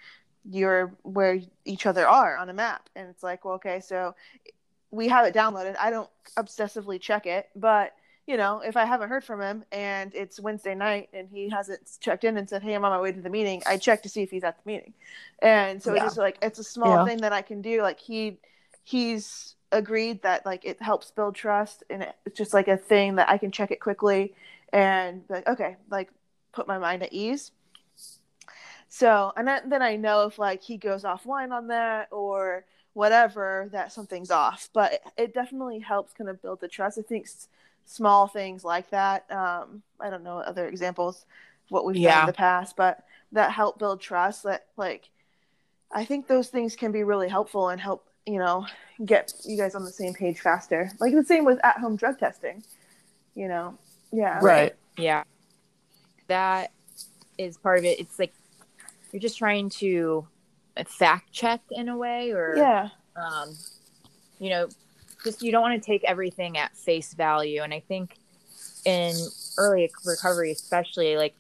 [0.51, 4.15] you're where each other are on a map and it's like well okay so
[4.91, 7.95] we have it downloaded i don't obsessively check it but
[8.27, 11.81] you know, if I haven't heard from him and it's Wednesday night and he hasn't
[12.01, 14.09] checked in and said, "Hey, I'm on my way to the meeting," I check to
[14.09, 14.95] see if he's at the meeting.
[15.43, 15.97] And so Yeah.
[15.97, 17.05] it's just like it's a small Yeah.
[17.05, 17.83] thing that I can do.
[17.83, 18.39] Like he
[18.83, 23.29] he's agreed that like it helps build trust and it's just like a thing that
[23.29, 24.35] I can check it quickly
[24.73, 26.11] and be like, okay, like
[26.55, 27.51] put my mind at ease.
[28.89, 33.69] So, and then then I know if like he goes offline on that or whatever,
[33.73, 34.69] that something's off.
[34.73, 36.99] But it, it definitely helps kind of build the trust.
[36.99, 37.49] I think s-
[37.87, 39.29] small things like that.
[39.31, 41.27] Um, I don't know other examples
[41.71, 44.45] what we've done in the past, but that help build trust.
[44.45, 45.09] That like,
[45.91, 48.65] I think those things can be really helpful and help you know
[49.05, 50.91] get you guys on the same page faster.
[51.01, 52.63] Like the same with at home drug testing.
[53.35, 53.77] You know,
[54.13, 54.77] yeah, Right.
[54.97, 55.25] yeah
[56.35, 56.73] that
[57.39, 58.35] is part of it it's like
[59.13, 60.27] you're just trying to
[60.87, 63.57] fact check in a way or yeah, um,
[64.41, 64.69] you know,
[65.23, 67.63] just you don't want to take everything at face value.
[67.63, 68.17] And I think
[68.85, 69.15] in
[69.57, 71.37] early recovery, especially, like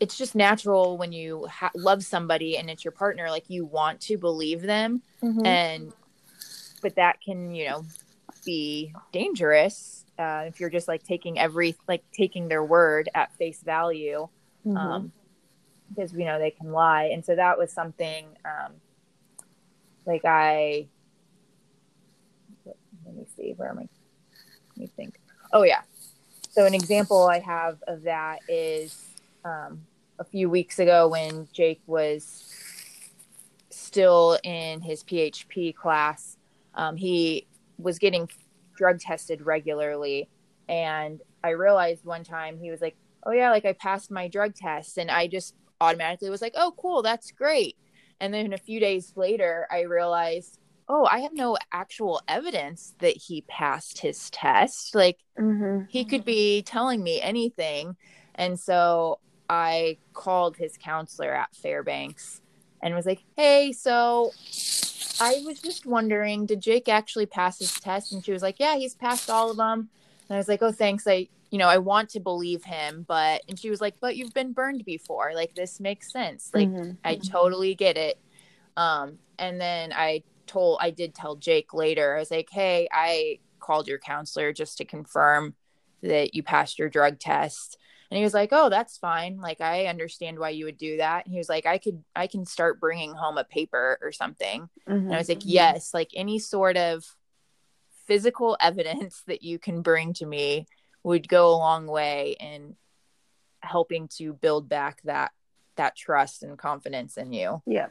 [0.00, 4.00] it's just natural when you ha- love somebody and it's your partner, like you want
[4.08, 5.46] to believe them, Mhm.
[5.46, 5.92] and
[6.80, 7.84] but that can, you know,
[8.46, 13.60] be dangerous uh, if you're just like taking every like taking their word at face
[13.62, 14.28] value
[14.64, 14.76] Mhm.
[14.76, 15.12] um,
[15.88, 18.72] because you know they can lie, and so that was something um,
[20.06, 20.86] like I.
[23.04, 23.52] Let me see.
[23.56, 23.88] Where am I?
[24.70, 25.20] Let me think.
[25.52, 25.82] Oh yeah.
[26.50, 28.96] So an example I have of that is
[29.44, 29.84] um,
[30.18, 32.44] a few weeks ago when Jake was
[33.70, 36.36] still in his PHP class.
[36.74, 37.46] Um, he
[37.78, 38.28] was getting
[38.82, 40.28] drug tested regularly,
[40.68, 44.52] and I realized one time he was like, oh yeah like i passed my drug
[44.52, 44.98] test.
[44.98, 47.76] And i just automatically was like oh cool that's great.
[48.20, 53.16] And then a few days later i realized oh i have no actual evidence that
[53.16, 54.94] he passed his test.
[54.96, 55.86] Like Mhm.
[55.88, 57.96] he could be telling me anything.
[58.34, 62.41] And so i called his counselor at fairbanks
[62.82, 64.32] and was like hey so
[65.20, 68.76] i was just wondering did jake actually pass his test and she was like yeah
[68.76, 69.88] he's passed all of them
[70.28, 73.42] and i was like oh thanks i you know i want to believe him but
[73.48, 76.96] and she was like but you've been burned before like this makes sense like Mhm.
[77.04, 78.18] I totally get it.
[78.76, 83.40] Um, and then I told, I did tell Jake later, I was like, hey, I
[83.58, 85.54] called your counselor just to confirm
[86.02, 87.76] that you passed your drug test.
[88.12, 89.38] And he was like, oh, that's fine.
[89.38, 91.24] Like, I understand why you would do that.
[91.24, 94.68] And he was like, I could, I can start bringing home a paper or something.
[94.86, 95.48] And I was like, mm-hmm.
[95.48, 97.06] yes, like any sort of
[98.04, 100.66] physical evidence that you can bring to me
[101.02, 102.76] would go a long way in
[103.60, 105.32] helping to build back that
[105.76, 107.62] that trust and confidence in you.
[107.64, 107.88] Yeah.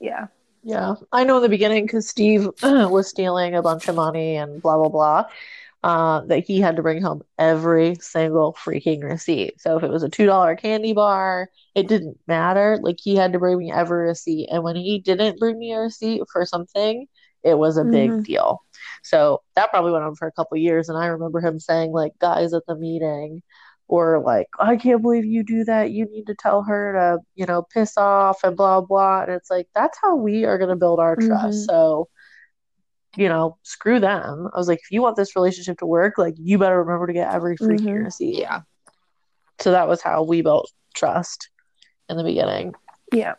[0.00, 0.28] Yeah.
[0.66, 4.62] Yeah, I know in the beginning because Steve was stealing a bunch of money and
[4.62, 5.26] blah blah blah.
[5.84, 9.60] Uh, that he had to bring home every single freaking receipt.
[9.60, 12.78] So if it was a two dollar candy bar, it didn't matter.
[12.82, 15.80] Like he had to bring me every receipt, and when he didn't bring me a
[15.80, 17.06] receipt for something,
[17.44, 18.24] it was a big Mhm.
[18.24, 18.62] deal.
[19.02, 22.12] So that probably went on for a couple years, and I remember him saying like,
[22.20, 23.42] "Guys at the meeting."
[23.88, 25.90] Or like, I can't believe you do that.
[25.92, 29.22] You need to tell her to, you know, piss off and blah blah.
[29.24, 31.64] And it's like that's how we are gonna build our trust.
[31.64, 31.66] Mhm.
[31.66, 32.08] So,
[33.16, 34.48] you know, screw them.
[34.54, 37.12] I was like, if you want this relationship to work, like you better remember to
[37.12, 38.04] get every freaking Mhm.
[38.04, 38.36] receipt.
[38.38, 38.62] Yeah.
[39.60, 41.48] So that was how we built trust
[42.08, 42.74] in the beginning.
[43.12, 43.34] Yeah.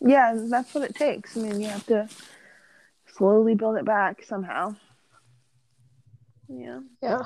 [0.00, 1.36] Yeah, that's what it takes.
[1.36, 2.08] I mean, you have to
[3.06, 4.76] slowly build it back somehow.
[6.48, 6.80] Yeah.
[7.02, 7.22] Yeah.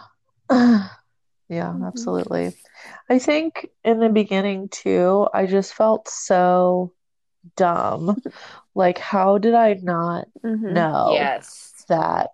[1.49, 1.87] Yeah, Mhm.
[1.87, 2.57] absolutely.
[3.11, 6.93] I think in the beginning too, I just felt so
[7.57, 8.17] dumb.
[8.75, 10.73] Like, how did I not Mm-hmm.
[10.73, 11.72] know Yes.
[11.93, 12.31] That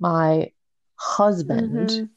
[0.00, 0.50] my
[0.96, 2.10] husband Mhm.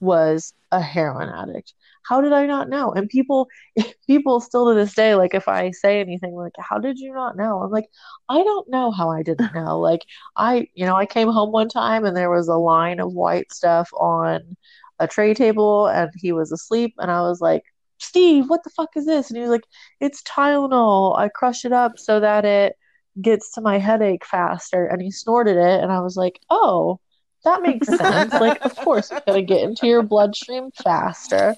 [0.00, 1.74] was a heroin addict?
[2.08, 2.92] How did I not know?
[2.92, 3.48] And people,
[4.06, 7.36] people still to this day, like if I say anything like, "How did you not
[7.36, 7.88] know?" I'm like,
[8.28, 9.78] I don't know how I didn't know.
[9.80, 10.02] Like
[10.36, 13.52] I, you know, I came home one time and there was a line of white
[13.52, 14.56] stuff on
[14.98, 17.62] a tray table and he was asleep and I was like,
[17.98, 19.30] Steve, what the fuck is this?
[19.30, 19.64] And he was like,
[20.00, 21.18] it's Tylenol.
[21.18, 22.74] I crush it up so that it
[23.20, 24.86] gets to my headache faster.
[24.86, 27.00] And he snorted it and I was like, oh,
[27.44, 28.32] that makes sense.
[28.34, 31.54] Like, of course, it's gonna get into your bloodstream faster.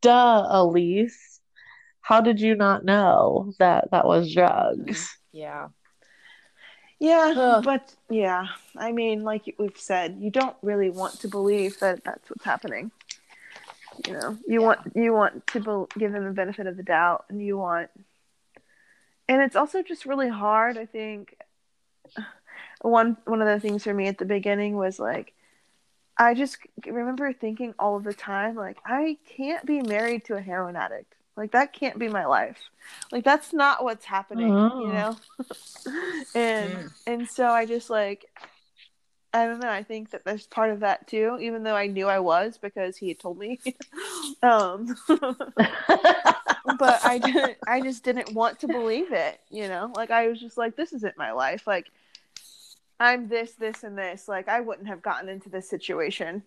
[0.00, 1.40] Duh, Elise.
[2.00, 5.16] How did you not know that that was drugs?
[5.32, 5.68] Yeah.
[7.02, 7.64] Yeah, Ugh.
[7.64, 12.30] but yeah, I mean, like we've said, you don't really want to believe that that's
[12.30, 12.92] what's happening.
[14.06, 17.24] You know, you want you want to bel give them the benefit of the doubt,
[17.28, 17.90] and you want,
[19.28, 20.76] and it's also just really hard.
[20.78, 21.36] I think
[22.80, 25.32] one one of the things for me at the beginning was like,
[26.18, 30.40] I just remember thinking all of the time, like, I can't be married to a
[30.40, 31.14] heroin addict.
[31.36, 32.58] Like that can't be my life.
[33.10, 34.80] Like that's not what's happening, Oh.
[34.80, 35.16] you know.
[36.34, 36.90] and Mm.
[37.06, 38.26] and so I just like
[39.34, 42.06] I don't know, I think that there's part of that too, even though I knew
[42.06, 43.60] I was because he had told me.
[44.42, 44.94] um
[46.78, 49.92] but I didn't I just didn't want to believe it, you know?
[49.94, 51.66] Like I was just like this isn't my life.
[51.66, 51.90] Like
[53.00, 54.28] I'm this this and this.
[54.28, 56.42] Like I wouldn't have gotten into this situation,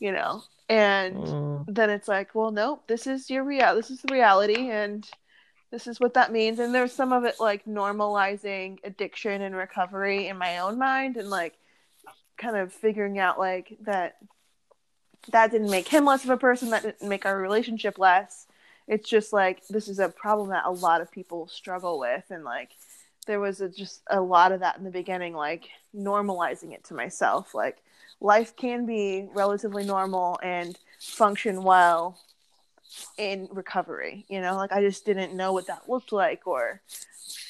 [0.00, 0.42] you know.
[0.68, 1.64] And Mm.
[1.68, 5.08] then it's like, well, nope, this is your real this is the reality and
[5.70, 6.58] this is what that means.
[6.58, 11.30] And there's some of it like normalizing addiction and recovery in my own mind and
[11.30, 11.54] like
[12.36, 14.16] kind of figuring out like that
[15.30, 18.46] that didn't make him less of a person, that didn't make our relationship less.
[18.86, 22.44] It's just like this is a problem that a lot of people struggle with and
[22.44, 22.70] like
[23.26, 26.94] there was a, just a lot of that in the beginning like normalizing it to
[26.94, 27.54] myself.
[27.54, 27.78] Like
[28.20, 32.18] life can be relatively normal and function well
[33.16, 34.56] in recovery you know?
[34.56, 36.80] Like i just didn't know what that looked like or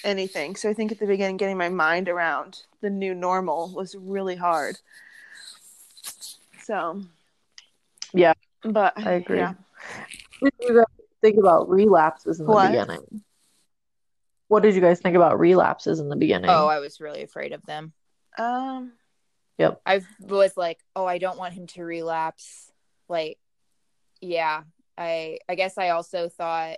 [0.04, 0.54] anything.
[0.56, 4.36] So i think at the beginning getting my mind around the new normal was really
[4.36, 4.78] hard.
[6.62, 7.02] So
[8.12, 9.38] Yeah, but I agree.
[9.38, 9.54] yeah
[11.24, 12.68] What did you guys think about relapses in the What?
[12.70, 13.22] beginning?
[14.48, 16.50] What did you guys think about relapses in the beginning?
[16.50, 17.92] Oh, I was really afraid of them.
[18.38, 18.92] um
[19.58, 19.80] yep.
[19.86, 22.70] I was like, oh, I don't want him to relapse.
[23.08, 23.38] Like,
[24.20, 24.62] yeah,
[24.98, 26.76] I I guess I also thought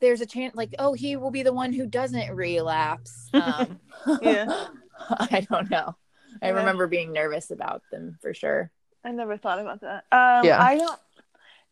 [0.00, 3.28] there's a chance, like, oh, he will be the one who doesn't relapse.
[3.32, 3.78] Um,
[4.22, 4.66] Yeah.
[5.10, 5.96] I don't know.
[6.42, 6.54] I Yeah.
[6.54, 8.70] remember being nervous about them for sure.
[9.04, 10.04] I never thought about that.
[10.12, 10.62] Um, Yeah.
[10.62, 11.00] I don't.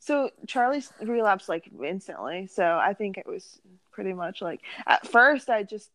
[0.00, 2.46] So Charlie's relapsed like instantly.
[2.46, 3.60] So I think it was
[3.92, 5.90] pretty much like at first I just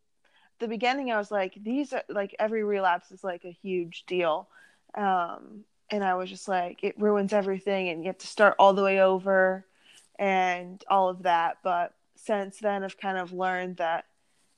[0.60, 4.48] the beginning I was like these are like every relapse is like a huge deal,
[4.96, 8.74] um, and I was just like it ruins everything and you have to start all
[8.74, 9.66] the way over,
[10.20, 11.58] and all of that.
[11.64, 14.06] But since then I've kind of learned that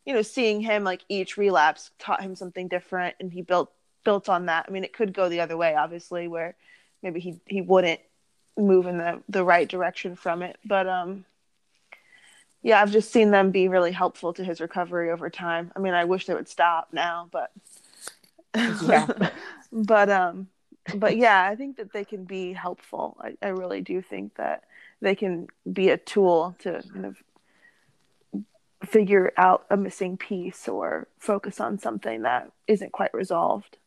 [0.06, 3.72] you know seeing him like each relapse taught him something different and he built
[4.04, 4.66] built on that.
[4.68, 6.56] I mean, it could go the other way, obviously, where
[7.02, 8.02] maybe he he wouldn't
[8.58, 10.58] move in the the right direction from it.
[10.66, 11.26] But um,
[12.64, 15.72] yeah, I've just seen them be really helpful to his recovery over time.
[15.76, 17.52] I mean, I wish they would stop now, but
[18.82, 19.08] Yeah.
[19.72, 20.48] but um,
[20.96, 23.18] but yeah, I think that they can be helpful.
[23.22, 24.64] I, I really do think that
[25.02, 27.18] they can be a tool to kind of
[28.86, 33.78] figure out a missing piece or focus on something that isn't quite resolved.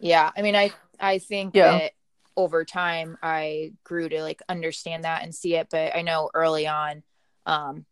[0.00, 0.70] Yeah, I mean, I
[1.00, 1.72] I think Yeah.
[1.72, 1.92] that
[2.38, 6.68] over time I grew to like understand that and see it, but I know early
[6.68, 7.02] on,
[7.46, 7.84] um,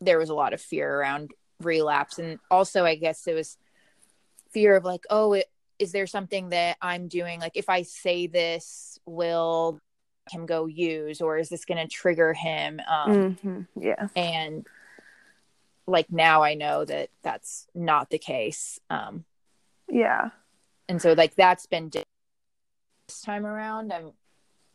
[0.00, 2.18] there was a lot of fear around relapse.
[2.18, 3.58] And also, I guess it was
[4.50, 5.44] fear of like, oh, it,
[5.78, 7.38] is there something that I'm doing?
[7.38, 9.78] Like, if I say this, will
[10.30, 12.80] him go use, or is this going to trigger him?
[12.88, 14.08] Um, hmm Yeah.
[14.16, 14.66] and
[15.86, 18.80] like now I know that that's not the case.
[18.88, 19.26] Um,
[19.86, 20.30] Yeah.
[20.88, 22.04] and so like that's been di-
[23.10, 23.92] this time around.
[23.92, 24.12] I'm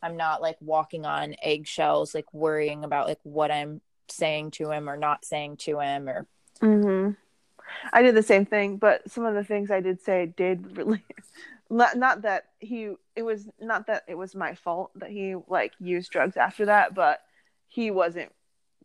[0.02, 4.90] I'm not like walking on eggshells, like worrying about like what I'm saying to him
[4.90, 6.28] or not saying to him or
[6.62, 7.10] hmm
[7.92, 11.04] I did the same thing, but some of the things I did say did really
[11.70, 16.12] not that he it was not that it was my fault that he like used
[16.12, 17.22] drugs after that, but
[17.68, 18.32] he wasn't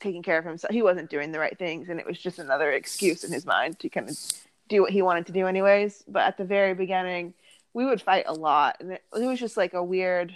[0.01, 0.73] taking care of himself.
[0.73, 3.79] He wasn't doing the right things and it was just another excuse in his mind
[3.81, 4.17] to kind of
[4.69, 6.05] do what he wanted to do anyways.
[6.09, 7.35] But at the very beginning,
[7.75, 10.35] we would fight a lot and it, it was just like a weird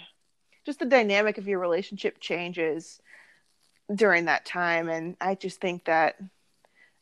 [0.65, 3.01] just the dynamic of your relationship changes
[3.95, 6.17] during that time and I just think that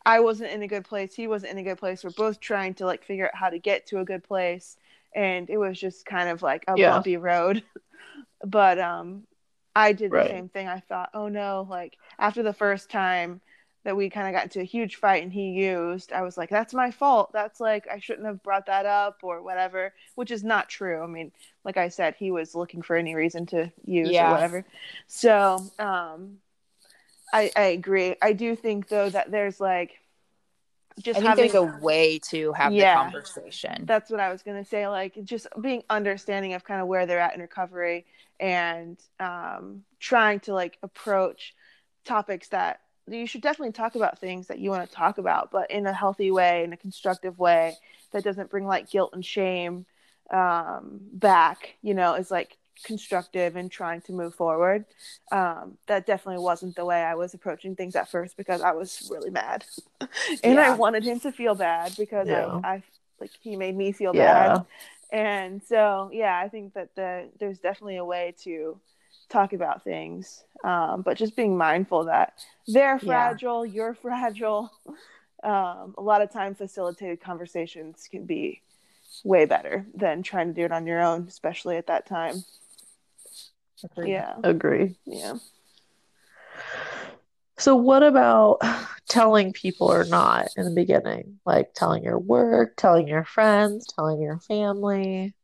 [0.05, 1.15] I wasn't in a good place.
[1.15, 2.03] He wasn't in a good place.
[2.03, 4.77] We're both trying to like figure out how to get to a good place,
[5.15, 6.91] and it was just kind of like a Yeah.
[6.91, 7.63] bumpy road.
[8.45, 9.25] but um,
[9.77, 10.31] I did the Right.
[10.31, 10.69] same thing.
[10.69, 13.41] I thought, oh no, like after the first time
[13.85, 16.51] that we kind of got into a huge fight and he used, I was like,
[16.51, 17.33] that's my fault.
[17.33, 21.03] That's like I shouldn't have brought that up or whatever, which is not true.
[21.03, 21.33] I mean,
[21.65, 24.29] like I said, he was looking for any reason to use Yeah.
[24.29, 24.65] or whatever.
[25.09, 26.39] So, um,
[27.33, 28.15] I, I agree.
[28.23, 29.99] I do think though that there's like
[31.01, 32.95] just I having there's a way to have Yeah.
[32.95, 33.85] the conversation.
[33.87, 34.87] that's what I was gonna say.
[34.87, 38.05] Like just being understanding of kind of where they're at in recovery
[38.39, 41.55] and um, trying to like approach
[42.05, 42.81] topics that
[43.17, 45.93] you should definitely talk about things that you want to talk about, but in a
[45.93, 47.79] healthy way, in a constructive way
[48.13, 49.87] that doesn't bring like guilt and shame
[50.31, 51.77] um, back.
[51.83, 54.85] You know, is like constructive and trying to move forward.
[55.31, 59.03] Um, that definitely wasn't the way I was approaching things at first because I was
[59.11, 59.65] really mad,
[60.45, 62.61] and I wanted him to feel bad because Yeah.
[62.63, 62.83] I, I
[63.21, 64.59] like he made me feel Yeah.
[64.59, 64.65] bad,
[65.11, 68.81] and so yeah, I think that the there's definitely a way to
[69.33, 72.35] talk about things, um, but just being mindful that
[72.69, 73.07] they're Yeah.
[73.07, 74.71] fragile, you're fragile.
[75.43, 78.63] Um, a lot of time facilitated conversations can be
[79.25, 82.45] way better than trying to do it on your own, especially at that time.
[83.97, 84.97] Yeah, Agree.
[85.05, 85.35] yeah.
[87.59, 88.61] So, what about
[89.09, 91.41] telling people or not in the beginning?
[91.45, 95.35] Like telling your work, telling your friends, telling your family?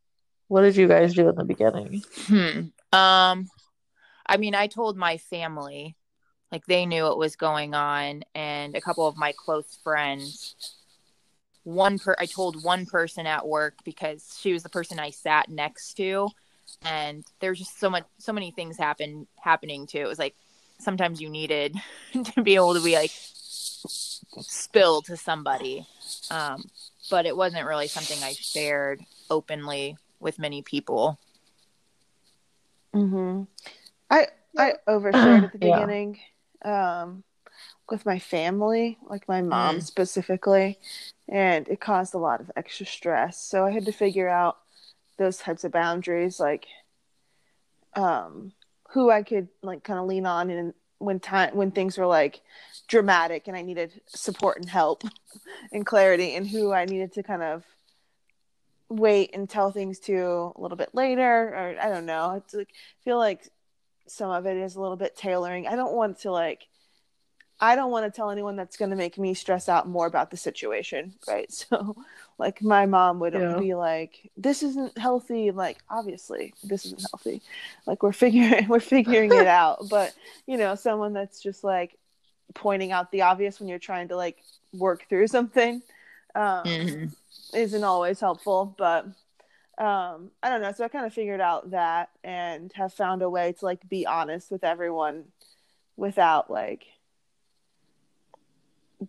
[0.47, 2.01] What did you guys do in the beginning?
[2.27, 2.97] Hmm.
[2.97, 3.47] Um,
[4.29, 5.97] I mean, I told my family,
[6.51, 10.55] like they knew what was going on, and a couple of my close friends.
[11.63, 15.49] One per, I told one person at work because she was the person I sat
[15.49, 16.29] next to,
[16.83, 19.99] and there's just so much, so many things happen happening too.
[19.99, 20.35] It was like
[20.79, 21.75] sometimes you needed
[22.35, 23.11] to be able to be like
[24.41, 25.85] spill to somebody,
[26.31, 26.69] um,
[27.09, 31.19] but it wasn't really something I shared openly with many people.
[32.93, 33.43] hmm
[34.09, 35.75] I I overshared at the Yeah.
[35.75, 36.19] beginning,
[36.65, 37.23] um,
[37.89, 39.83] with my family, like my mom Mm.
[39.83, 40.77] specifically,
[41.27, 43.39] and it caused a lot of extra stress.
[43.41, 44.57] So I had to figure out
[45.17, 46.67] those types of boundaries, like
[47.95, 48.53] um,
[48.91, 52.41] who I could like kind of lean on and when time when things were like
[52.87, 55.03] dramatic and I needed support and help
[55.71, 57.63] and clarity, and who I needed to kind of
[58.89, 62.33] wait and tell things to a little bit later, or I don't know.
[62.33, 63.47] It's like I feel like
[64.09, 65.67] some of it is a little bit tailoring.
[65.67, 66.67] I don't want to like
[67.61, 70.31] I don't want to tell anyone that's going to make me stress out more about
[70.31, 71.51] the situation, right?
[71.69, 71.97] So
[72.37, 73.55] like my mom would Yeah.
[73.57, 77.43] be like this isn't healthy like obviously this isn't healthy.
[77.85, 80.15] Like we're figuring we're figuring it out, but
[80.47, 81.97] you know, someone that's just like
[82.55, 84.43] pointing out the obvious when you're trying to like
[84.73, 85.81] work through something
[86.35, 87.15] um Mhm.
[87.53, 89.05] isn't always helpful, but
[89.79, 90.73] um, I don't know.
[90.73, 94.05] So I kind of figured out that and have found a way to like be
[94.05, 95.25] honest with everyone
[95.95, 96.85] without like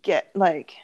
[0.03, 0.75] get like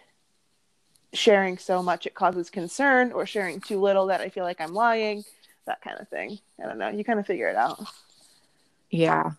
[1.12, 4.74] sharing so much it causes concern or sharing too little that I feel like I'm
[4.74, 5.24] lying,
[5.66, 6.38] that kind of thing.
[6.62, 6.88] I don't know.
[6.88, 7.84] You kind of figure it out.
[8.90, 9.30] Yeah.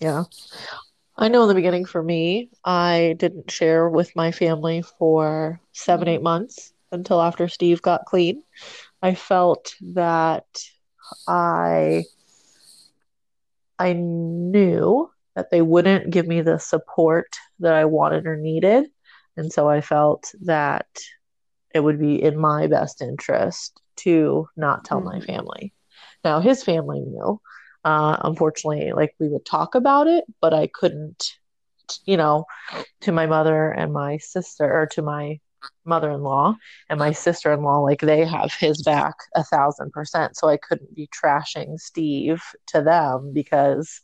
[0.00, 0.24] Yeah.
[1.16, 6.08] I know in the beginning for me, I didn't share with my family for seven,
[6.08, 8.42] eight months until after Steve got clean.
[9.04, 10.46] I felt that
[11.28, 12.04] I
[13.78, 17.26] I knew that they wouldn't give me the support
[17.60, 18.86] that I wanted or needed.
[19.36, 20.86] And so I felt that
[21.74, 25.26] it would be in my best interest to not tell my Mhm.
[25.26, 25.74] family.
[26.24, 27.40] Now, his family knew.
[27.84, 31.32] Uh, unfortunately, like we would talk about it, but I couldn't
[32.06, 32.46] you know,
[33.02, 35.40] to my mother and my sister, or to my
[35.84, 36.54] mother-in-law
[36.88, 41.08] and my sister-in-law like they have his back a thousand percent so i couldn't be
[41.08, 44.00] trashing steve to them because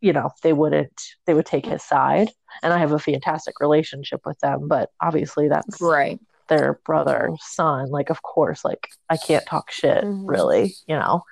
[0.00, 2.30] you know they wouldn't they would take his side
[2.62, 6.20] and i have a fantastic relationship with them but obviously that's Right.
[6.48, 10.24] their brother son like of course like i can't talk shit Mhm.
[10.28, 11.22] really you know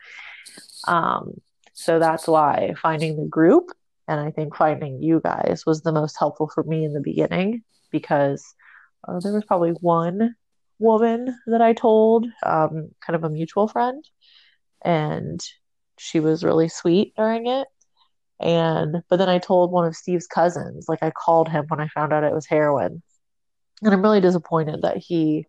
[0.89, 1.35] um
[1.75, 3.71] so that's why finding the group
[4.09, 7.63] and i think finding you guys was the most helpful for me in the beginning
[7.91, 8.55] because
[9.07, 10.35] uh, there was probably one
[10.79, 14.05] woman that i told um kind of a mutual friend
[14.85, 15.41] and
[15.99, 17.67] she was really sweet during it
[18.41, 21.89] and but then i told one of steve's cousins like i called him when i
[21.89, 23.03] found out it was heroin
[23.83, 25.47] and I'm really disappointed that he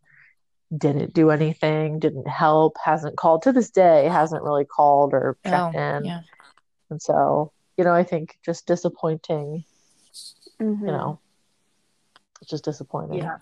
[0.78, 5.76] didn't do anything, didn't help, hasn't called to this day, hasn't really called or checked
[5.76, 6.03] Oh, in.
[6.03, 6.22] yeah.
[6.89, 9.64] And so, you know, I think just disappointing,
[10.60, 10.82] Mhm.
[10.82, 11.20] you know,
[12.41, 13.19] it's just disappointing.
[13.19, 13.38] Yeah.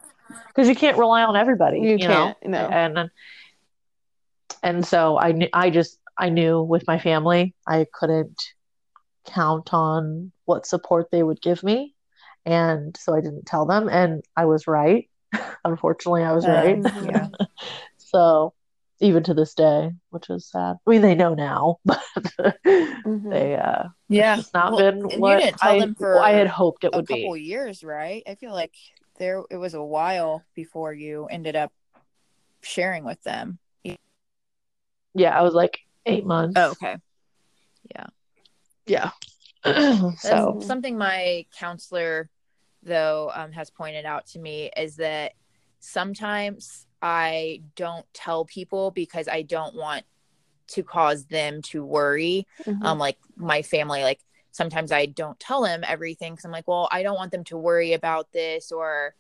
[0.48, 2.58] Because you can't rely on everybody, You you, can't, no.
[2.58, 3.12] And
[4.64, 8.42] and so I knew I just I knew with my family I couldn't
[9.26, 11.94] count on what support they would give me.
[12.46, 15.10] And so I didn't tell them and I was right.
[15.66, 16.80] Unfortunately, I was Uh, right.
[17.04, 17.28] Yeah.
[17.98, 18.54] So
[19.00, 20.78] even to this day, which is sad.
[20.86, 22.02] I mean, they know now, but
[22.66, 23.30] Mhm.
[23.30, 24.40] they uh, Yeah.
[24.40, 27.14] it's not Well, been what I for I had hoped it would be.
[27.14, 27.42] a couple be.
[27.42, 28.24] years, right?
[28.28, 28.74] I feel like
[29.18, 31.72] there it was a while before you ended up
[32.62, 33.60] sharing with them.
[35.18, 36.60] Yeah, I was like eight months.
[36.60, 36.98] Oh, okay.
[37.96, 38.08] yeah.
[38.86, 39.12] Yeah.
[40.20, 42.30] so something my counselor
[42.84, 45.34] though um, has pointed out to me is that
[45.86, 50.04] sometimes I don't tell people because I don't want
[50.70, 52.48] to cause them to worry.
[52.66, 52.84] Mhm.
[52.84, 54.22] Um, like my family, like
[54.52, 57.58] sometimes I don't tell them everything because I'm like, well, I don't want them to
[57.58, 59.16] worry about this or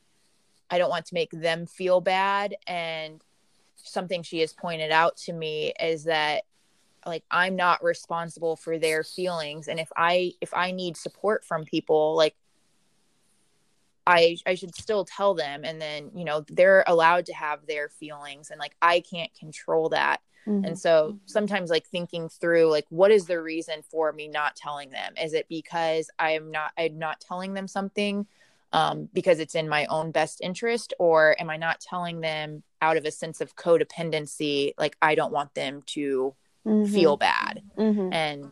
[0.70, 2.55] I don't want to make them feel bad.
[2.66, 3.22] And
[3.76, 6.45] something she has pointed out to me is that
[7.05, 9.68] like I'm not responsible for their feelings.
[9.68, 12.36] And if I if I need support from people, like
[14.08, 17.89] I I should still tell them and then, you know, they're allowed to have their
[17.89, 20.22] feelings and like I can't control that.
[20.47, 20.68] Mhm.
[20.68, 24.91] And so sometimes like thinking through like what is the reason for me not telling
[24.91, 25.14] them?
[25.22, 28.28] Is it because I'm not I'm not telling them something
[28.74, 32.97] um, because it's in my own best interest, or am I not telling them out
[32.97, 34.74] of a sense of codependency?
[34.78, 36.36] Like I don't want them to
[36.66, 36.93] Mhm.
[36.93, 38.14] feel bad, Mhm.
[38.14, 38.51] and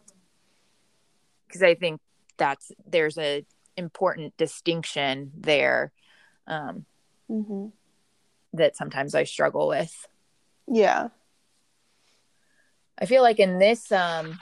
[1.47, 1.99] because I think
[2.37, 3.45] that's there's a
[3.77, 5.91] important distinction there
[6.47, 6.85] um,
[7.29, 7.71] Mhm.
[8.53, 10.07] that sometimes I struggle with.
[10.67, 11.09] Yeah.
[12.97, 14.39] I feel like in this um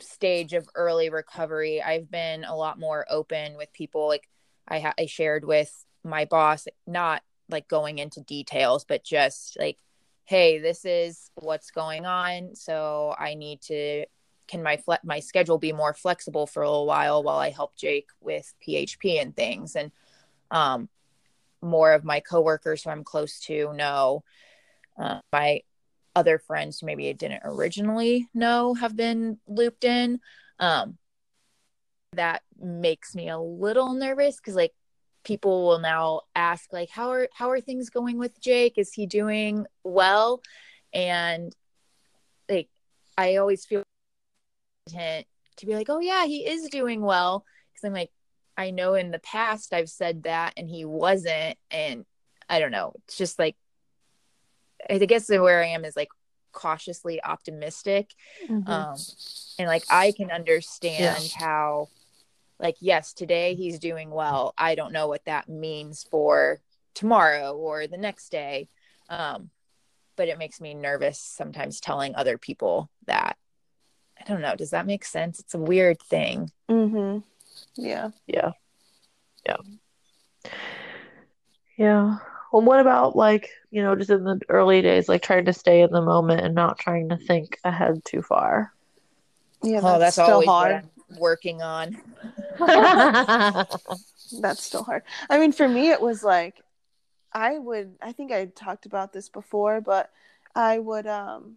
[0.00, 4.08] stage of early recovery, I've been a lot more open with people.
[4.08, 4.28] Like
[4.66, 9.78] I ha- I shared with my boss, not like going into details, but just like,
[10.24, 12.54] hey, this is what's going on.
[12.54, 14.06] So I need to
[14.46, 17.76] can my fle- my schedule be more flexible for a little while while I help
[17.76, 19.90] Jake with PHP and things and
[20.50, 20.88] um
[21.62, 24.22] more of my coworkers who I'm close to know
[24.98, 25.62] uh, my
[26.14, 30.20] other friends who maybe I didn't originally know have been looped in.
[30.60, 30.98] Um,
[32.12, 34.72] that makes me a little nervous because like
[35.24, 38.78] people will now ask like how are how are things going with Jake?
[38.78, 40.40] Is he doing well?
[40.92, 41.54] And
[42.48, 42.68] like
[43.18, 43.82] I always feel
[44.86, 47.44] to be like, oh yeah, he is doing well.
[47.72, 48.10] Because I'm like,
[48.56, 52.04] I know in the past I've said that and he wasn't, and
[52.48, 52.92] I don't know.
[53.04, 53.56] It's just like
[54.88, 56.10] I guess where I am is like
[56.52, 58.10] cautiously optimistic.
[58.48, 58.68] Mhm.
[58.68, 58.96] Um,
[59.58, 61.88] and like I can understand how,
[62.58, 64.54] like, yes, today he's doing well.
[64.56, 66.60] I don't know what that means for
[66.94, 68.68] tomorrow or the next day.
[69.08, 69.50] Um,
[70.16, 73.36] but it makes me nervous sometimes telling other people that.
[74.24, 74.56] I don't know.
[74.56, 75.38] Does that make sense?
[75.38, 76.50] It's a weird thing.
[76.68, 77.22] Mhm.
[77.76, 78.10] Yeah.
[78.26, 78.52] yeah.
[79.46, 79.56] Yeah.
[81.76, 82.18] Yeah.
[82.52, 85.82] Well, what about like, you know, just in the early days, like trying to stay
[85.82, 88.72] in the moment and not trying to think ahead too far?
[89.62, 89.80] Yeah.
[89.82, 90.72] oh, that's still hard.
[90.72, 92.00] what I'm working on.
[94.40, 95.02] that's still hard.
[95.28, 96.62] I mean, for me, it was like,
[97.32, 100.10] I would, I think I talked about this before, but
[100.54, 101.56] I would, um,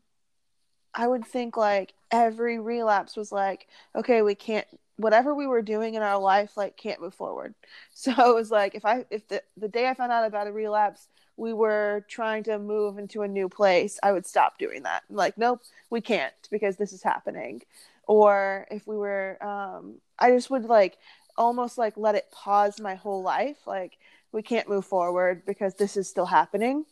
[0.97, 4.67] I would think like every relapse was like, okay, we can't,
[4.97, 7.53] whatever we were doing in our life, like, can't move forward.
[7.93, 10.51] So it was like, if I, if the, the day I found out about a
[10.51, 15.03] relapse, we were trying to move into a new place, I would stop doing that.
[15.09, 17.63] Like, nope, we can't because this is happening.
[18.07, 20.97] Or if we were, um, I just would like,
[21.37, 23.57] almost like let it pause my whole life.
[23.67, 23.97] Like
[24.31, 26.85] we can't move forward because this is still happening.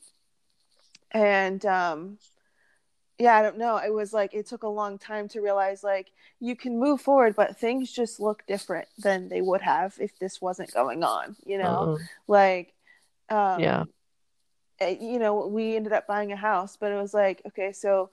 [1.12, 2.18] And um
[3.20, 3.78] yeah, I don't know.
[3.78, 7.36] It was like it took a long time to realize like you can move forward,
[7.36, 11.36] but things just look different than they would have if this wasn't going on.
[11.46, 11.98] You know, Uh-uh.
[12.28, 12.74] like
[13.30, 13.84] um, Yeah.
[14.82, 18.10] you know, we ended up buying a house, but it was like okay, so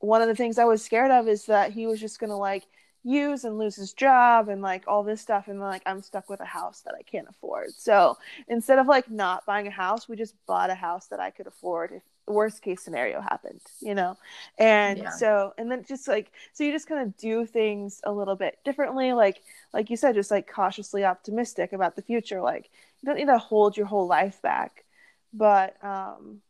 [0.00, 2.66] one of the things I was scared of is that he was just gonna like
[3.04, 6.40] use and lose his job and like all this stuff, and like I'm stuck with
[6.40, 7.70] a house that I can't afford.
[7.76, 8.16] So
[8.48, 11.46] instead of like not buying a house, we just bought a house that I could
[11.46, 14.16] afford if worst case scenario happened, you know?
[14.58, 15.10] And Yeah.
[15.10, 18.58] so, and then just like, so you just kind of do things a little bit
[18.64, 19.12] differently.
[19.12, 19.42] Like,
[19.72, 22.40] like you said, just like cautiously optimistic about the future.
[22.40, 24.84] Like you don't need to hold your whole life back,
[25.32, 26.40] but, um,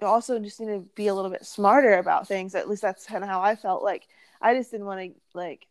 [0.00, 2.54] you also just need to be a little bit smarter about things.
[2.54, 3.82] At least that's kind of how I felt.
[3.82, 4.08] Like
[4.40, 5.67] I just didn't want to like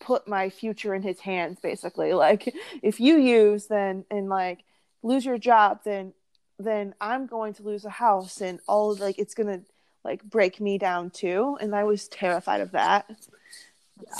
[0.00, 2.12] put my future in his hands basically.
[2.12, 4.60] Like if you use then and like
[5.02, 6.12] lose your job then
[6.58, 9.60] then i'm going to lose a house and all of like it's gonna
[10.04, 11.56] like break me down too.
[11.60, 13.06] And i was terrified of that.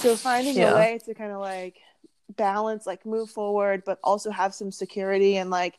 [0.01, 0.73] So finding Yeah.
[0.73, 1.77] a way to kind of like
[2.37, 5.79] balance like move forward but also have some security and like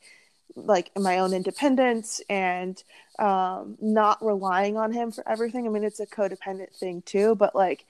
[0.56, 2.82] like my own independence and
[3.20, 5.66] um not relying on him for everything.
[5.68, 7.86] I mean it's a codependent thing too but like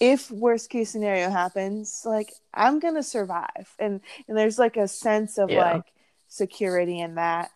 [0.00, 5.38] if worst case scenario happens like i'm gonna survive and and there's like a sense
[5.38, 5.74] of Yeah.
[5.74, 5.84] like
[6.28, 7.50] security in that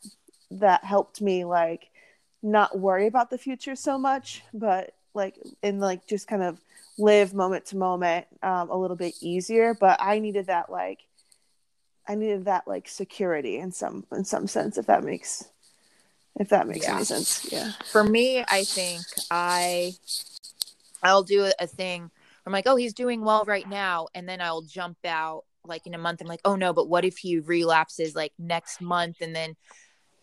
[0.51, 1.91] that helped me like
[2.43, 6.61] not worry about the future so much but like and like just kind of
[6.99, 11.01] live moment to moment um, a little bit easier but i needed that like
[12.07, 15.45] i needed that like security in some in some sense if that makes
[16.39, 16.97] if that makes Yeah.
[16.97, 19.95] any sense yeah for me, I think I
[21.03, 22.11] I'll do a thing.
[22.47, 25.95] I'm like, oh, he's doing well right now, and then I'll jump out like in
[25.95, 26.21] a month.
[26.21, 29.57] I'm like, oh no, but what if he relapses like next month, and then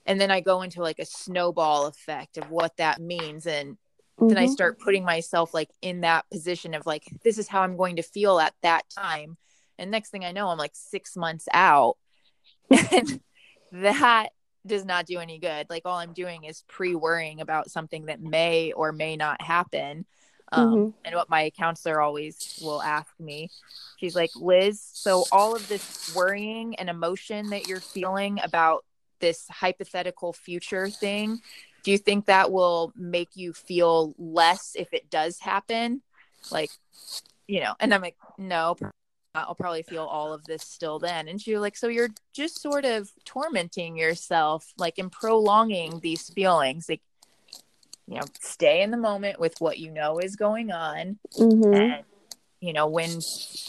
[0.05, 3.77] and then I go into like a snowball effect of what that means, and
[4.19, 4.49] then I Mhm.
[4.51, 8.03] start putting myself like in that position of like, this is how I'm going to
[8.03, 9.37] feel at that time,
[9.77, 11.97] and next thing I know, I'm like six months out,
[12.91, 13.19] and
[13.71, 14.29] that
[14.65, 15.67] does not do any good.
[15.71, 20.05] Like all I'm doing is pre-worrying about something that may or may not happen.
[20.51, 20.93] Um, Mhm.
[21.05, 23.49] And what my counselor always will ask me,
[23.97, 28.85] she's like, Liz, so all of this worrying and emotion that you're feeling about
[29.19, 31.39] this hypothetical future thing,
[31.83, 36.01] do you think that will make you feel less if it does happen?
[36.51, 36.71] Like,
[37.47, 38.77] you know, and I'm like, no,
[39.33, 41.27] I'll probably feel all of this still then.
[41.27, 46.29] And she was like, so you're just sort of tormenting yourself, like, and prolonging these
[46.29, 46.89] feelings.
[46.89, 47.01] Like,
[48.07, 51.17] you know, stay in the moment with what you know is going on.
[51.37, 51.75] Mhm.
[51.75, 52.03] And,
[52.59, 53.19] you know, when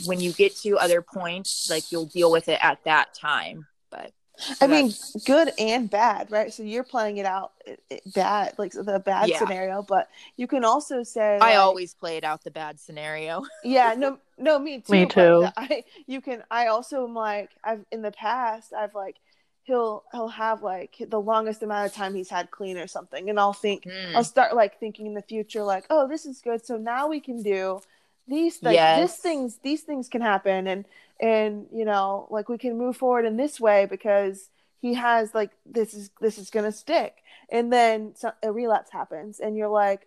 [0.07, 3.67] when you get to other points, like you'll deal with it at that time.
[3.91, 4.13] But
[4.61, 4.93] I mean,
[5.25, 6.53] good and bad, right?
[6.53, 9.39] So you're playing it out it, it- bad, like the bad Yeah.
[9.39, 13.45] scenario, but you can also say, I like- always played out the bad scenario.
[13.65, 14.93] yeah, no, no, me too.
[14.93, 15.47] Me too.
[15.57, 16.43] I, you can.
[16.51, 19.17] I also am like, I've in the past, I've like,
[19.65, 23.39] he'll he'll have like the longest amount of time he's had clean or something, and
[23.39, 24.17] I'll think, Hmm.
[24.17, 26.65] I'll start like thinking in the future, like, oh, this is good.
[26.65, 27.81] So now we can do
[28.29, 28.99] these like Yes.
[29.01, 30.85] this things these things can happen and
[31.21, 34.49] and you know like we can move forward in this way because
[34.81, 37.17] he has like this is this is gonna stick
[37.51, 40.07] and then so, a relapse happens and you're like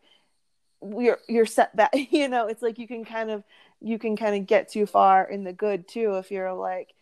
[0.97, 3.43] you're you're set back you know it's like you can kind of
[3.81, 6.93] you can kind of get too far in the good too if you're like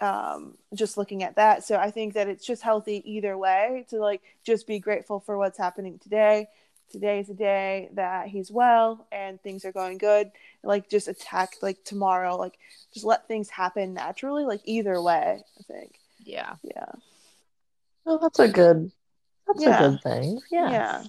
[0.00, 3.98] um just looking at that so i think that it's just healthy either way to
[3.98, 6.46] like just be grateful for what's happening today
[6.90, 10.30] today's a day that he's well and things are going good
[10.62, 12.58] like just attack like tomorrow like
[12.92, 16.54] just let things happen naturally like either way i think yeah.
[16.62, 16.92] yeah
[18.04, 18.92] Well, that's a good.
[19.46, 19.84] That's Yeah.
[19.84, 20.40] a good thing.
[20.50, 20.70] Yeah.
[20.70, 21.02] yeah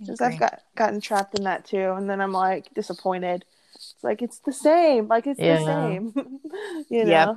[0.00, 3.44] because i've got gotten trapped in that too and then i'm like disappointed
[3.78, 6.12] it's like it's the same like it's the same
[6.90, 7.36] you know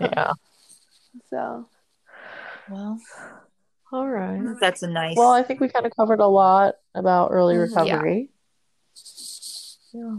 [0.00, 0.30] Yeah.
[1.30, 1.68] so
[2.68, 2.98] Well,
[3.92, 4.40] All right.
[4.60, 5.16] that's a nice.
[5.16, 7.86] Well, I think we kind of covered a lot about early Mhm.
[7.86, 7.94] Yeah.
[7.96, 8.30] recovery.
[9.92, 10.16] Yeah.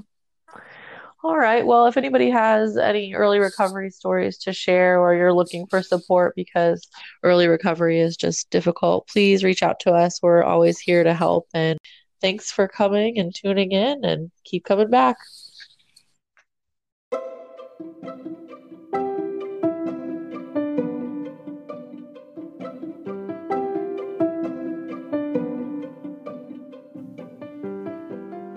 [1.24, 1.66] All right.
[1.66, 6.36] Well, if anybody has any early recovery stories to share or you're looking for support
[6.36, 6.88] because
[7.24, 10.22] early recovery is just difficult, please reach out to us.
[10.22, 11.48] We're always here to help.
[11.54, 11.80] And
[12.22, 15.18] thanks for coming and tuning in and keep coming back.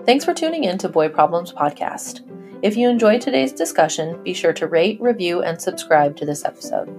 [0.05, 2.21] Thanks for tuning in to Boy Problems Podcast.
[2.63, 6.89] If you enjoyed today's discussion, be sure to rate, review, and subscribe to this episode.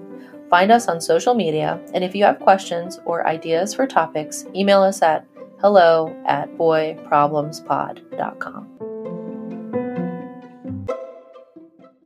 [0.48, 4.82] Find us on social media, and if you have questions or ideas for topics, email
[4.82, 5.26] us at
[5.60, 8.89] hello at boyproblemspod.com.